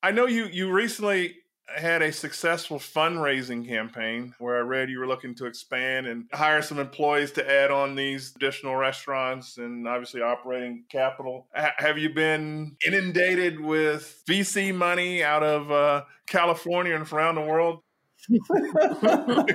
I 0.02 0.12
know 0.12 0.26
you 0.26 0.44
you 0.44 0.70
recently 0.70 1.38
had 1.74 2.00
a 2.00 2.12
successful 2.12 2.78
fundraising 2.78 3.66
campaign 3.66 4.32
where 4.38 4.56
I 4.56 4.60
read 4.60 4.88
you 4.88 5.00
were 5.00 5.06
looking 5.06 5.34
to 5.36 5.46
expand 5.46 6.06
and 6.06 6.26
hire 6.32 6.62
some 6.62 6.78
employees 6.78 7.32
to 7.32 7.50
add 7.50 7.72
on 7.72 7.96
these 7.96 8.32
additional 8.36 8.76
restaurants 8.76 9.58
and 9.58 9.88
obviously 9.88 10.22
operating 10.22 10.84
capital. 10.88 11.48
H- 11.56 11.72
have 11.78 11.98
you 11.98 12.10
been 12.10 12.76
inundated 12.86 13.58
with 13.58 14.22
VC 14.28 14.72
money 14.72 15.24
out 15.24 15.42
of 15.42 15.72
uh, 15.72 16.04
California 16.26 16.94
and 16.94 17.10
around 17.12 17.34
the 17.34 17.40
world? 17.40 17.80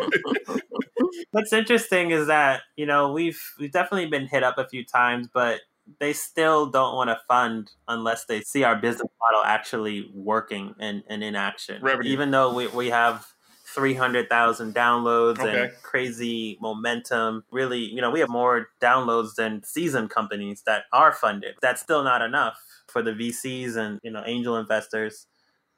What's 1.31 1.51
interesting 1.53 2.11
is 2.11 2.27
that 2.27 2.61
you 2.75 2.85
know 2.85 3.11
we've 3.11 3.41
we've 3.59 3.71
definitely 3.71 4.07
been 4.07 4.27
hit 4.27 4.43
up 4.43 4.57
a 4.57 4.67
few 4.67 4.85
times, 4.85 5.27
but 5.33 5.61
they 5.99 6.13
still 6.13 6.67
don't 6.67 6.95
want 6.95 7.09
to 7.09 7.19
fund 7.27 7.71
unless 7.87 8.25
they 8.25 8.41
see 8.41 8.63
our 8.63 8.75
business 8.75 9.09
model 9.21 9.43
actually 9.43 10.09
working 10.13 10.75
and, 10.79 11.03
and 11.07 11.23
in 11.23 11.35
action. 11.35 11.81
Revenue. 11.81 12.09
Even 12.09 12.31
though 12.31 12.53
we, 12.53 12.67
we 12.67 12.89
have 12.89 13.25
300,000 13.65 14.73
downloads 14.73 15.39
Okay. 15.39 15.63
and 15.63 15.71
crazy 15.81 16.57
momentum, 16.61 17.43
really, 17.51 17.79
you 17.79 18.01
know, 18.01 18.11
we 18.11 18.19
have 18.19 18.29
more 18.29 18.69
downloads 18.81 19.35
than 19.35 19.63
seasoned 19.63 20.09
companies 20.09 20.63
that 20.65 20.83
are 20.91 21.11
funded. 21.11 21.55
That's 21.61 21.81
still 21.81 22.03
not 22.03 22.21
enough 22.21 22.61
for 22.87 23.01
the 23.01 23.11
VCs 23.11 23.75
and, 23.75 23.99
you 24.03 24.11
know, 24.11 24.23
angel 24.25 24.57
investors 24.57 25.27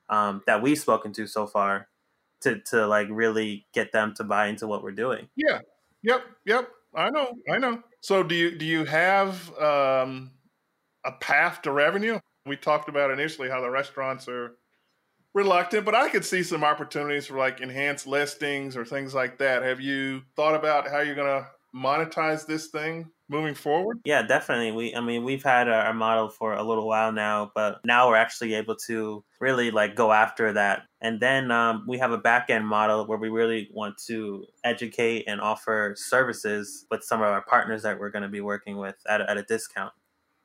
um, 0.10 0.42
that 0.48 0.62
we've 0.62 0.80
spoken 0.80 1.14
to 1.14 1.28
so 1.28 1.48
far 1.48 1.88
to, 2.44 2.60
to 2.60 2.88
like 2.88 3.08
really 3.10 3.66
get 3.74 3.92
them 3.92 4.14
to 4.16 4.24
buy 4.24 4.48
into 4.48 4.68
what 4.68 4.84
we're 4.84 4.92
doing. 4.92 5.28
Yeah. 5.36 5.60
Yep. 6.04 6.24
Yep. 6.46 6.70
I 6.96 7.10
know. 7.10 7.34
I 7.50 7.58
know. 7.58 7.82
So 8.02 8.22
do 8.22 8.36
you 8.36 8.58
do 8.58 8.66
you 8.66 8.86
have 8.86 9.58
um, 9.58 10.32
a 11.06 11.12
path 11.14 11.62
to 11.64 11.72
revenue? 11.72 12.20
We 12.46 12.58
talked 12.58 12.90
about 12.90 13.12
initially 13.12 13.50
how 13.50 13.62
the 13.62 13.70
restaurants 13.70 14.28
are 14.28 14.58
reluctant, 15.34 15.86
but 15.86 15.96
I 15.96 16.10
could 16.10 16.26
see 16.26 16.44
some 16.44 16.64
opportunities 16.64 17.26
for 17.26 17.38
like 17.38 17.62
enhanced 17.62 18.06
listings 18.06 18.78
or 18.78 18.86
things 18.86 19.14
like 19.14 19.38
that. 19.40 19.64
Have 19.64 19.80
you 19.82 20.22
thought 20.36 20.56
about 20.56 20.88
how 20.88 21.00
you're 21.00 21.16
to 21.16 21.48
monetize 21.76 22.46
this 22.46 22.68
thing 22.68 23.10
moving 23.30 23.56
forward? 23.56 24.00
Yeah, 24.06 24.22
definitely. 24.22 24.72
We, 24.72 24.96
I 24.96 25.02
mean, 25.02 25.24
we've 25.24 25.44
had 25.44 25.68
our, 25.68 25.86
our 25.86 25.94
model 25.94 26.30
for 26.30 26.54
a 26.54 26.64
little 26.64 26.88
while 26.88 27.12
now, 27.12 27.52
but 27.56 27.80
now 27.86 28.08
we're 28.08 28.16
actually 28.16 28.54
able 28.54 28.76
to 28.88 29.24
really 29.40 29.72
like 29.72 29.96
go 29.96 30.12
after 30.12 30.54
that. 30.54 30.84
And 31.02 31.20
then 31.20 31.52
um, 31.52 31.86
we 31.88 31.98
have 31.98 32.12
a 32.12 32.18
back 32.18 32.50
end 32.50 32.68
model 32.68 33.08
where 33.08 33.18
we 33.18 33.30
really 33.30 33.70
want 33.74 33.96
to 34.08 34.46
educate 34.64 35.26
and 35.28 35.42
offer 35.42 35.96
services 35.98 36.86
with 36.92 37.04
some 37.04 37.22
of 37.22 37.28
our 37.28 37.44
partners 37.44 37.84
that 37.84 38.00
we're 38.00 38.12
going 38.12 38.24
to 38.24 38.30
be 38.30 38.42
working 38.42 38.78
with 38.78 38.96
at 39.08 39.22
a, 39.22 39.30
at 39.30 39.38
a 39.38 39.44
discount. 39.44 39.94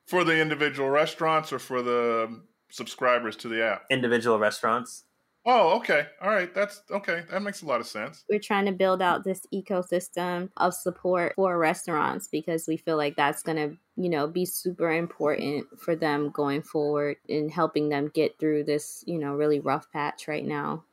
For 0.06 0.24
the 0.24 0.40
individual 0.40 0.88
restaurants 0.88 1.52
or 1.52 1.58
for 1.58 1.82
the 1.82 2.40
subscribers 2.70 3.36
to 3.36 3.48
the 3.48 3.64
app? 3.64 3.84
Individual 3.90 4.38
restaurants. 4.38 5.04
Oh, 5.50 5.76
okay. 5.78 6.06
All 6.20 6.28
right. 6.28 6.54
That's 6.54 6.82
okay. 6.90 7.24
That 7.30 7.40
makes 7.40 7.62
a 7.62 7.66
lot 7.66 7.80
of 7.80 7.86
sense. 7.86 8.22
We're 8.28 8.38
trying 8.38 8.66
to 8.66 8.72
build 8.72 9.00
out 9.00 9.24
this 9.24 9.46
ecosystem 9.52 10.50
of 10.58 10.74
support 10.74 11.32
for 11.36 11.56
restaurants 11.56 12.28
because 12.28 12.66
we 12.68 12.76
feel 12.76 12.98
like 12.98 13.16
that's 13.16 13.42
going 13.42 13.56
to, 13.56 13.78
you 13.96 14.10
know, 14.10 14.26
be 14.26 14.44
super 14.44 14.92
important 14.92 15.66
for 15.80 15.96
them 15.96 16.28
going 16.28 16.60
forward 16.60 17.16
in 17.28 17.48
helping 17.48 17.88
them 17.88 18.10
get 18.12 18.38
through 18.38 18.64
this, 18.64 19.02
you 19.06 19.18
know, 19.18 19.32
really 19.32 19.58
rough 19.58 19.90
patch 19.90 20.28
right 20.28 20.44
now. 20.44 20.84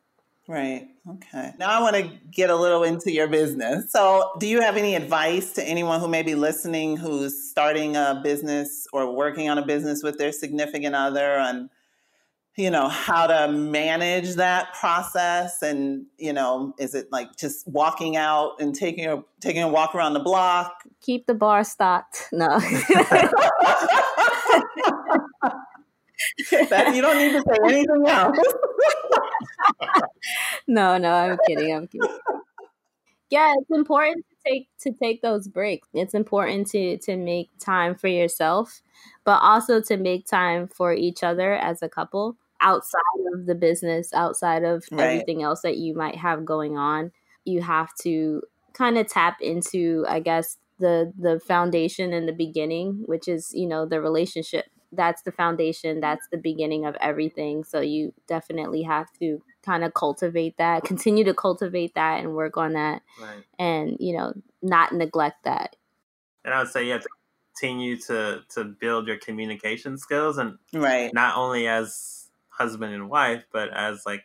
Right. 0.47 0.87
Okay. 1.05 1.51
Now 1.59 1.77
I 1.77 1.81
want 1.81 1.97
to 1.97 2.09
get 2.31 2.49
a 2.49 2.55
little 2.55 2.83
into 2.83 3.11
your 3.11 3.27
business. 3.27 3.91
So, 3.91 4.31
do 4.39 4.47
you 4.47 4.61
have 4.61 4.77
any 4.77 4.95
advice 4.95 5.51
to 5.53 5.63
anyone 5.67 5.99
who 5.99 6.07
may 6.07 6.21
be 6.21 6.35
listening 6.35 6.95
who's 6.95 7.49
starting 7.49 7.97
a 7.97 8.21
business 8.23 8.87
or 8.93 9.11
working 9.13 9.49
on 9.49 9.57
a 9.57 9.65
business 9.65 10.01
with 10.01 10.17
their 10.17 10.31
significant 10.31 10.95
other 10.95 11.39
on 11.39 11.69
you 12.55 12.71
know 12.71 12.87
how 12.87 13.27
to 13.27 13.51
manage 13.51 14.35
that 14.35 14.73
process 14.75 15.61
and 15.61 16.05
you 16.17 16.31
know 16.31 16.73
is 16.79 16.95
it 16.95 17.11
like 17.11 17.35
just 17.35 17.67
walking 17.67 18.15
out 18.15 18.53
and 18.59 18.73
taking 18.73 19.05
a 19.05 19.21
taking 19.41 19.61
a 19.61 19.67
walk 19.67 19.93
around 19.93 20.13
the 20.13 20.19
block? 20.19 20.83
Keep 21.01 21.27
the 21.27 21.33
bar 21.33 21.63
stocked. 21.63 22.29
No. 22.31 22.59
That, 26.69 26.95
you 26.95 27.01
don't 27.01 27.17
need 27.17 27.33
to 27.33 27.41
say 27.41 27.57
anything 27.65 28.07
else. 28.07 28.37
No 30.67 30.97
no 30.97 31.11
i'm 31.11 31.37
kidding 31.47 31.73
i'm 31.73 31.87
kidding. 31.87 32.17
Yeah 33.29 33.53
it's 33.59 33.69
important 33.69 34.25
to 34.29 34.49
take 34.49 34.69
to 34.79 34.91
take 34.91 35.21
those 35.21 35.47
breaks. 35.47 35.87
It's 35.93 36.13
important 36.13 36.67
to 36.71 36.97
to 36.99 37.17
make 37.17 37.49
time 37.59 37.95
for 37.95 38.07
yourself 38.07 38.81
but 39.25 39.39
also 39.41 39.81
to 39.81 39.97
make 39.97 40.25
time 40.25 40.67
for 40.67 40.93
each 40.93 41.21
other 41.23 41.53
as 41.55 41.81
a 41.81 41.89
couple 41.89 42.37
outside 42.61 42.99
of 43.33 43.45
the 43.45 43.55
business, 43.55 44.13
outside 44.13 44.63
of 44.63 44.85
right. 44.91 45.03
everything 45.03 45.43
else 45.43 45.61
that 45.61 45.77
you 45.77 45.95
might 45.95 46.15
have 46.15 46.45
going 46.45 46.77
on. 46.77 47.11
You 47.43 47.61
have 47.61 47.89
to 48.01 48.41
kind 48.73 48.97
of 48.97 49.07
tap 49.07 49.37
into, 49.41 50.05
I 50.07 50.19
guess, 50.19 50.57
the 50.79 51.13
the 51.17 51.39
foundation 51.39 52.13
in 52.13 52.25
the 52.25 52.33
beginning, 52.33 53.03
which 53.05 53.27
is, 53.27 53.51
you 53.53 53.67
know, 53.67 53.85
the 53.85 54.01
relationship. 54.01 54.65
That's 54.91 55.23
the 55.23 55.31
foundation, 55.31 55.99
that's 55.99 56.27
the 56.31 56.37
beginning 56.37 56.85
of 56.85 56.95
everything. 57.01 57.63
So 57.63 57.81
you 57.81 58.13
definitely 58.27 58.83
have 58.83 59.07
to 59.19 59.41
kind 59.63 59.83
of 59.83 59.93
cultivate 59.93 60.57
that, 60.57 60.83
continue 60.85 61.23
to 61.25 61.33
cultivate 61.33 61.95
that 61.95 62.21
and 62.21 62.33
work 62.33 62.57
on 62.57 62.73
that. 62.73 63.01
Right. 63.21 63.43
And, 63.59 63.97
you 63.99 64.15
know, 64.15 64.33
not 64.61 64.93
neglect 64.93 65.43
that. 65.43 65.75
And 66.45 66.53
I 66.53 66.59
would 66.59 66.69
say 66.69 66.85
you 66.85 66.93
have 66.93 67.01
to 67.01 67.09
continue 67.55 67.97
to 67.97 68.41
to 68.49 68.63
build 68.63 69.07
your 69.07 69.17
communication 69.17 69.97
skills 69.97 70.37
and 70.37 70.57
right 70.73 71.13
not 71.13 71.37
only 71.37 71.67
as 71.67 72.14
husband 72.57 72.93
and 72.93 73.09
wife, 73.09 73.43
but 73.51 73.69
as 73.73 74.05
like 74.05 74.23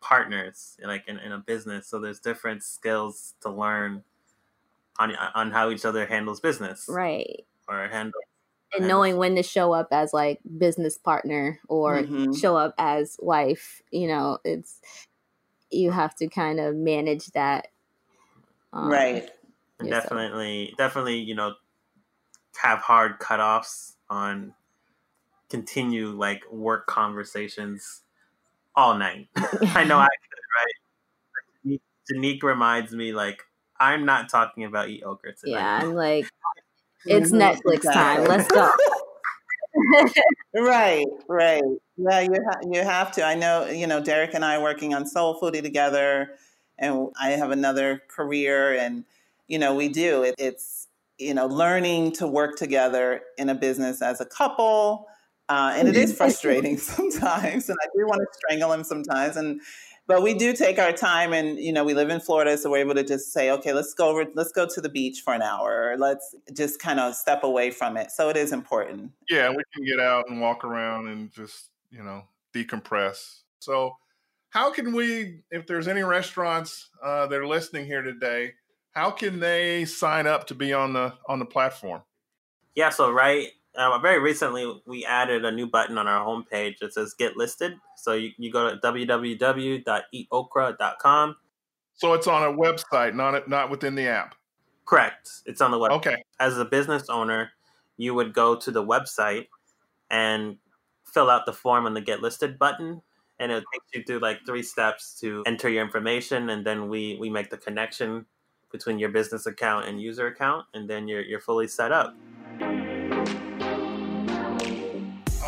partners, 0.00 0.76
like 0.84 1.04
in, 1.06 1.18
in 1.18 1.32
a 1.32 1.38
business. 1.38 1.86
So 1.86 1.98
there's 2.00 2.20
different 2.20 2.62
skills 2.62 3.34
to 3.42 3.50
learn 3.50 4.02
on 4.98 5.14
on 5.34 5.50
how 5.52 5.70
each 5.70 5.84
other 5.84 6.06
handles 6.06 6.40
business, 6.40 6.86
right? 6.88 7.44
Or 7.68 7.88
handle 7.88 8.20
and 8.74 8.88
knowing 8.88 9.16
when 9.16 9.36
to 9.36 9.42
show 9.42 9.72
up 9.72 9.88
as 9.90 10.12
like 10.12 10.40
business 10.58 10.96
partner 10.96 11.60
or 11.68 12.02
mm-hmm. 12.02 12.32
show 12.32 12.56
up 12.56 12.74
as 12.78 13.16
wife. 13.20 13.82
You 13.90 14.08
know, 14.08 14.38
it's 14.44 14.80
you 15.70 15.90
have 15.90 16.14
to 16.16 16.28
kind 16.28 16.60
of 16.60 16.74
manage 16.74 17.26
that, 17.28 17.68
um, 18.72 18.88
right? 18.88 19.28
Definitely, 19.82 20.74
definitely, 20.78 21.18
you 21.18 21.34
know, 21.34 21.54
have 22.62 22.78
hard 22.80 23.18
cutoffs 23.18 23.94
on 24.08 24.54
continue 25.52 26.08
like 26.08 26.50
work 26.50 26.86
conversations 26.86 28.00
all 28.74 28.96
night. 28.96 29.28
I 29.36 29.84
know 29.84 29.98
I 29.98 30.08
could, 31.64 31.76
right? 31.76 31.80
Janique 32.10 32.42
reminds 32.42 32.92
me 32.92 33.12
like 33.12 33.44
I'm 33.78 34.06
not 34.06 34.30
talking 34.30 34.64
about 34.64 34.88
EatOkra 34.88 35.38
tonight. 35.38 35.58
Yeah, 35.58 35.78
I'm 35.82 35.94
like 35.94 36.26
it's 37.04 37.30
Netflix 37.30 37.82
time. 37.82 38.24
Let's 38.24 38.50
go. 38.50 38.72
right, 40.54 41.04
right. 41.28 41.62
Yeah, 41.98 42.20
you 42.20 42.36
ha- 42.50 42.60
you 42.70 42.82
have 42.82 43.12
to. 43.12 43.22
I 43.22 43.34
know. 43.34 43.66
You 43.66 43.86
know, 43.86 44.02
Derek 44.02 44.32
and 44.32 44.44
I 44.44 44.56
are 44.56 44.62
working 44.62 44.94
on 44.94 45.04
SoulPhoodie 45.04 45.62
together, 45.62 46.30
and 46.78 47.08
I 47.20 47.30
have 47.30 47.50
another 47.50 48.02
career, 48.08 48.74
and 48.74 49.04
you 49.48 49.58
know, 49.58 49.74
we 49.74 49.88
do. 49.88 50.22
It, 50.22 50.34
it's 50.38 50.88
you 51.18 51.34
know, 51.34 51.46
learning 51.46 52.12
to 52.12 52.26
work 52.26 52.56
together 52.56 53.20
in 53.38 53.48
a 53.48 53.54
business 53.54 54.02
as 54.02 54.20
a 54.20 54.26
couple, 54.26 55.06
uh, 55.48 55.74
and 55.76 55.88
it 55.88 55.96
is 55.96 56.16
frustrating 56.16 56.78
sometimes, 56.78 57.68
and 57.68 57.78
I 57.82 57.86
do 57.96 58.06
want 58.06 58.20
to 58.20 58.26
strangle 58.32 58.72
him 58.72 58.84
sometimes. 58.84 59.36
And 59.36 59.60
but 60.06 60.22
we 60.22 60.34
do 60.34 60.52
take 60.52 60.78
our 60.78 60.92
time, 60.92 61.32
and 61.32 61.58
you 61.58 61.72
know, 61.72 61.84
we 61.84 61.94
live 61.94 62.10
in 62.10 62.20
Florida, 62.20 62.56
so 62.58 62.70
we're 62.70 62.78
able 62.78 62.94
to 62.94 63.04
just 63.04 63.32
say, 63.32 63.50
okay, 63.50 63.72
let's 63.72 63.94
go 63.94 64.08
over, 64.08 64.26
let's 64.34 64.52
go 64.52 64.66
to 64.66 64.80
the 64.80 64.88
beach 64.88 65.20
for 65.20 65.32
an 65.34 65.42
hour, 65.42 65.92
or 65.92 65.98
let's 65.98 66.34
just 66.52 66.80
kind 66.80 67.00
of 67.00 67.14
step 67.14 67.44
away 67.44 67.70
from 67.70 67.96
it. 67.96 68.10
So 68.10 68.28
it 68.28 68.36
is 68.36 68.52
important. 68.52 69.12
Yeah, 69.28 69.50
we 69.50 69.62
can 69.74 69.84
get 69.84 70.00
out 70.00 70.28
and 70.28 70.40
walk 70.40 70.64
around 70.64 71.08
and 71.08 71.30
just 71.32 71.70
you 71.90 72.02
know 72.02 72.22
decompress. 72.54 73.40
So, 73.60 73.96
how 74.50 74.72
can 74.72 74.92
we, 74.92 75.40
if 75.50 75.66
there's 75.66 75.88
any 75.88 76.02
restaurants 76.02 76.88
uh, 77.02 77.26
that 77.26 77.38
are 77.38 77.46
listening 77.46 77.86
here 77.86 78.02
today, 78.02 78.54
how 78.92 79.10
can 79.10 79.40
they 79.40 79.84
sign 79.84 80.26
up 80.26 80.46
to 80.48 80.54
be 80.54 80.72
on 80.72 80.92
the 80.92 81.14
on 81.26 81.38
the 81.38 81.46
platform? 81.46 82.02
Yeah, 82.74 82.90
so 82.90 83.10
right 83.10 83.48
uh, 83.74 83.98
very 83.98 84.18
recently 84.18 84.80
we 84.86 85.04
added 85.04 85.44
a 85.44 85.52
new 85.52 85.66
button 85.66 85.98
on 85.98 86.06
our 86.06 86.24
homepage 86.26 86.78
that 86.80 86.94
says 86.94 87.12
get 87.14 87.36
listed. 87.36 87.74
So 87.96 88.12
you, 88.12 88.30
you 88.36 88.52
go 88.52 88.70
to 88.70 88.76
www.eatokra.com 88.76 91.36
so 91.94 92.14
it's 92.14 92.26
on 92.26 92.42
a 92.42 92.56
website 92.56 93.14
not 93.14 93.48
not 93.48 93.70
within 93.70 93.94
the 93.94 94.08
app? 94.08 94.34
Correct. 94.84 95.30
It's 95.46 95.60
on 95.60 95.70
the 95.70 95.78
website. 95.78 95.92
okay. 95.92 96.24
As 96.40 96.58
a 96.58 96.64
business 96.64 97.08
owner 97.08 97.52
you 97.96 98.14
would 98.14 98.32
go 98.32 98.56
to 98.56 98.70
the 98.70 98.84
website 98.84 99.48
and 100.10 100.56
fill 101.04 101.30
out 101.30 101.46
the 101.46 101.52
form 101.52 101.86
on 101.86 101.94
the 101.94 102.00
get 102.00 102.22
listed 102.22 102.58
button 102.58 103.00
and 103.38 103.52
it 103.52 103.64
takes 103.72 103.86
you 103.94 104.02
through 104.04 104.18
like 104.18 104.40
three 104.46 104.62
steps 104.62 105.18
to 105.20 105.42
enter 105.46 105.68
your 105.68 105.84
information 105.84 106.50
and 106.50 106.66
then 106.66 106.88
we 106.88 107.16
we 107.20 107.30
make 107.30 107.50
the 107.50 107.56
connection 107.56 108.26
between 108.70 108.98
your 108.98 109.10
business 109.10 109.46
account 109.46 109.86
and 109.86 110.00
user 110.00 110.26
account 110.26 110.66
and 110.74 110.88
then 110.88 111.06
you're 111.06 111.22
you're 111.22 111.40
fully 111.40 111.68
set 111.68 111.92
up 111.92 112.16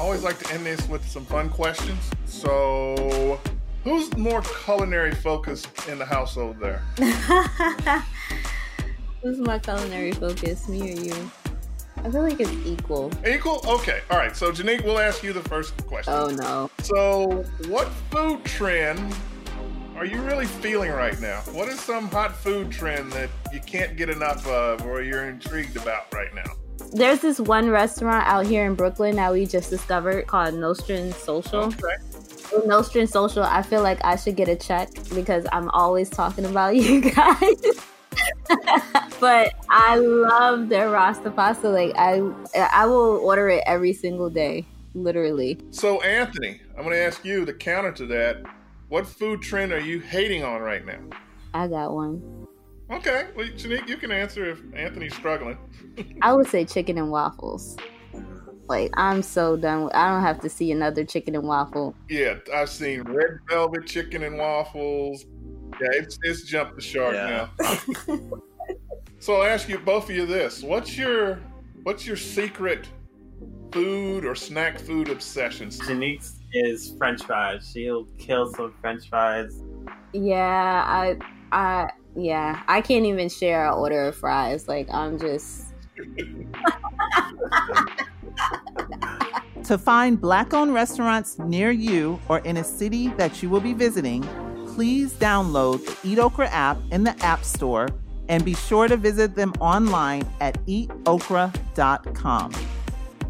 always 0.04 0.22
like 0.22 0.38
to 0.38 0.52
end 0.52 0.66
this 0.66 0.86
with 0.86 1.02
some 1.08 1.24
fun 1.24 1.48
questions. 1.48 2.10
So, 2.26 3.40
who's 3.84 4.14
more 4.18 4.42
culinary 4.42 5.14
focused 5.14 5.66
in 5.88 5.98
the 5.98 6.04
household 6.04 6.60
there? 6.60 6.82
who's 9.22 9.38
more 9.38 9.58
culinary 9.58 10.12
focused, 10.12 10.68
me 10.68 10.92
or 10.92 11.00
you? 11.00 11.30
I 11.96 12.10
feel 12.10 12.20
like 12.20 12.38
it's 12.38 12.52
equal. 12.66 13.10
Equal? 13.26 13.62
Okay. 13.66 14.02
All 14.10 14.18
right. 14.18 14.36
So, 14.36 14.52
Janique, 14.52 14.84
we'll 14.84 14.98
ask 14.98 15.22
you 15.22 15.32
the 15.32 15.48
first 15.48 15.74
question. 15.86 16.12
Oh, 16.12 16.26
no. 16.28 16.70
So, 16.82 17.42
what 17.68 17.88
food 18.10 18.44
trend 18.44 19.16
are 19.96 20.04
you 20.04 20.20
really 20.20 20.44
feeling 20.44 20.90
right 20.90 21.18
now? 21.18 21.40
What 21.52 21.68
is 21.68 21.80
some 21.80 22.08
hot 22.08 22.36
food 22.36 22.70
trend 22.70 23.10
that 23.12 23.30
you 23.54 23.60
can't 23.60 23.96
get 23.96 24.10
enough 24.10 24.46
of 24.46 24.84
or 24.84 25.00
you're 25.00 25.24
intrigued 25.30 25.76
about 25.76 26.12
right 26.12 26.34
now? 26.34 26.52
There's 26.92 27.20
this 27.20 27.40
one 27.40 27.70
restaurant 27.70 28.26
out 28.26 28.46
here 28.46 28.66
in 28.66 28.74
Brooklyn 28.74 29.16
that 29.16 29.32
we 29.32 29.46
just 29.46 29.70
discovered 29.70 30.26
called 30.26 30.54
Nostrand 30.54 31.14
Social. 31.14 31.64
Okay. 31.64 32.66
Nostrand 32.66 33.10
Social, 33.10 33.42
I 33.42 33.62
feel 33.62 33.82
like 33.82 34.04
I 34.04 34.16
should 34.16 34.37
get 34.37 34.48
a 34.48 34.56
check 34.56 34.90
because 35.14 35.46
I'm 35.52 35.68
always 35.70 36.08
talking 36.08 36.44
about 36.44 36.76
you 36.76 37.00
guys. 37.00 37.62
but 39.20 39.54
I 39.70 39.96
love 39.96 40.68
their 40.68 40.90
Rasta 40.90 41.30
pasta. 41.30 41.68
Like 41.68 41.92
I, 41.96 42.22
I 42.54 42.87
will 42.87 43.18
order 43.18 43.48
it 43.48 43.64
every 43.66 43.92
single 43.92 44.30
day, 44.30 44.66
literally. 44.94 45.58
So 45.70 46.00
Anthony, 46.02 46.60
I'm 46.76 46.84
going 46.84 46.94
to 46.94 47.02
ask 47.02 47.24
you 47.24 47.44
the 47.44 47.54
counter 47.54 47.92
to 47.92 48.06
that. 48.06 48.42
What 48.88 49.06
food 49.06 49.42
trend 49.42 49.72
are 49.72 49.80
you 49.80 49.98
hating 50.00 50.44
on 50.44 50.60
right 50.60 50.84
now? 50.84 51.00
I 51.54 51.68
got 51.68 51.92
one. 51.92 52.43
Okay, 52.90 53.29
well, 53.35 53.47
Janique, 53.47 53.88
you 53.88 53.97
can 53.97 54.11
answer 54.11 54.51
if 54.51 54.61
Anthony's 54.75 55.14
struggling. 55.14 55.59
I 56.23 56.33
would 56.33 56.49
say 56.49 56.64
chicken 56.64 56.99
and 56.99 57.11
waffles. 57.11 57.77
Like 58.68 58.90
I'm 58.94 59.23
so 59.23 59.57
done. 59.57 59.85
With, 59.85 59.94
I 59.94 60.09
don't 60.09 60.23
have 60.23 60.40
to 60.40 60.49
see 60.49 60.73
another 60.73 61.05
chicken 61.05 61.35
and 61.35 61.47
waffle. 61.47 61.94
Yeah, 62.09 62.37
I've 62.53 62.70
seen 62.70 63.03
red 63.03 63.38
velvet 63.49 63.87
chicken 63.87 64.23
and 64.23 64.38
waffles. 64.38 65.25
Yeah, 65.81 65.88
it's 65.92 66.18
it's 66.23 66.44
jumped 66.44 66.77
the 66.77 66.83
shark 66.83 67.14
yeah. 67.14 67.49
now. 67.59 68.31
So 69.18 69.37
I'll 69.37 69.44
ask 69.44 69.68
you 69.70 69.79
both 69.79 70.11
of 70.11 70.16
you 70.16 70.27
this: 70.27 70.62
What's 70.62 70.97
your 70.97 71.40
what's 71.83 72.07
your 72.07 72.16
secret 72.16 72.88
food 73.73 74.25
or 74.25 74.35
snack 74.35 74.79
food 74.79 75.09
obsessions? 75.09 75.79
Janique's 75.79 76.40
is 76.55 76.94
French 76.99 77.23
fries. 77.23 77.70
She'll 77.73 78.05
kill 78.18 78.53
some 78.55 78.75
French 78.81 79.09
fries. 79.09 79.62
Yeah, 80.12 80.85
I, 80.87 81.16
I, 81.53 81.90
yeah, 82.16 82.62
I 82.68 82.81
can't 82.81 83.07
even 83.07 83.29
share 83.29 83.66
an 83.66 83.74
order 83.74 84.09
of 84.09 84.16
fries. 84.16 84.68
Like 84.68 84.88
I'm 84.92 85.18
just. 85.18 85.66
To 89.64 89.79
find 89.79 90.20
Black 90.20 90.53
owned 90.53 90.74
restaurants 90.74 91.38
near 91.38 91.70
you 91.70 92.20
or 92.29 92.40
in 92.40 92.59
a 92.59 92.64
city 92.64 93.09
that 93.16 93.42
you 93.42 93.48
will 93.48 93.62
be 93.62 93.72
visiting, 93.72 94.22
please 94.74 95.14
download 95.14 95.83
the 95.87 96.14
EatOkra 96.14 96.48
app 96.50 96.77
in 96.90 97.03
the 97.03 97.18
App 97.24 97.44
Store 97.44 97.88
and 98.29 98.44
be 98.44 98.55
sure 98.55 98.88
to 98.88 98.98
visit 98.98 99.35
them 99.35 99.55
online 99.61 100.29
at 100.42 100.62
eatokra.com. 100.66 102.53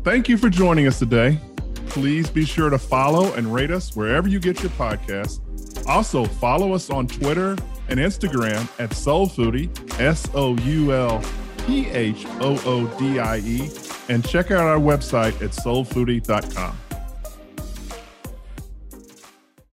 Thank 0.03 0.29
you 0.29 0.37
for 0.37 0.51
joining 0.51 0.89
us 0.89 0.99
today. 0.99 1.39
Please 1.87 2.29
be 2.29 2.45
sure 2.45 2.69
to 2.69 2.79
follow 2.79 3.33
and 3.35 3.55
rate 3.55 3.71
us 3.71 3.95
wherever 3.95 4.29
you 4.29 4.41
get 4.41 4.61
your 4.61 4.73
podcasts. 4.73 5.39
Also, 5.87 6.25
follow 6.25 6.73
us 6.73 6.91
on 6.91 7.07
Twitter 7.07 7.57
and 7.89 8.01
Instagram 8.01 8.69
at 8.79 8.91
SoulPhoodie, 8.91 10.01
S 10.01 10.29
O 10.35 10.57
U 10.57 10.93
L 10.93 11.23
P 11.67 11.89
H 11.89 12.27
O 12.41 12.61
O 12.67 12.99
D 12.99 13.19
I 13.19 13.39
E, 13.39 13.71
and 14.09 14.27
check 14.27 14.51
out 14.51 14.67
our 14.67 14.79
website 14.79 15.35
at 15.43 15.51
soulphoodie.com. 15.51 16.79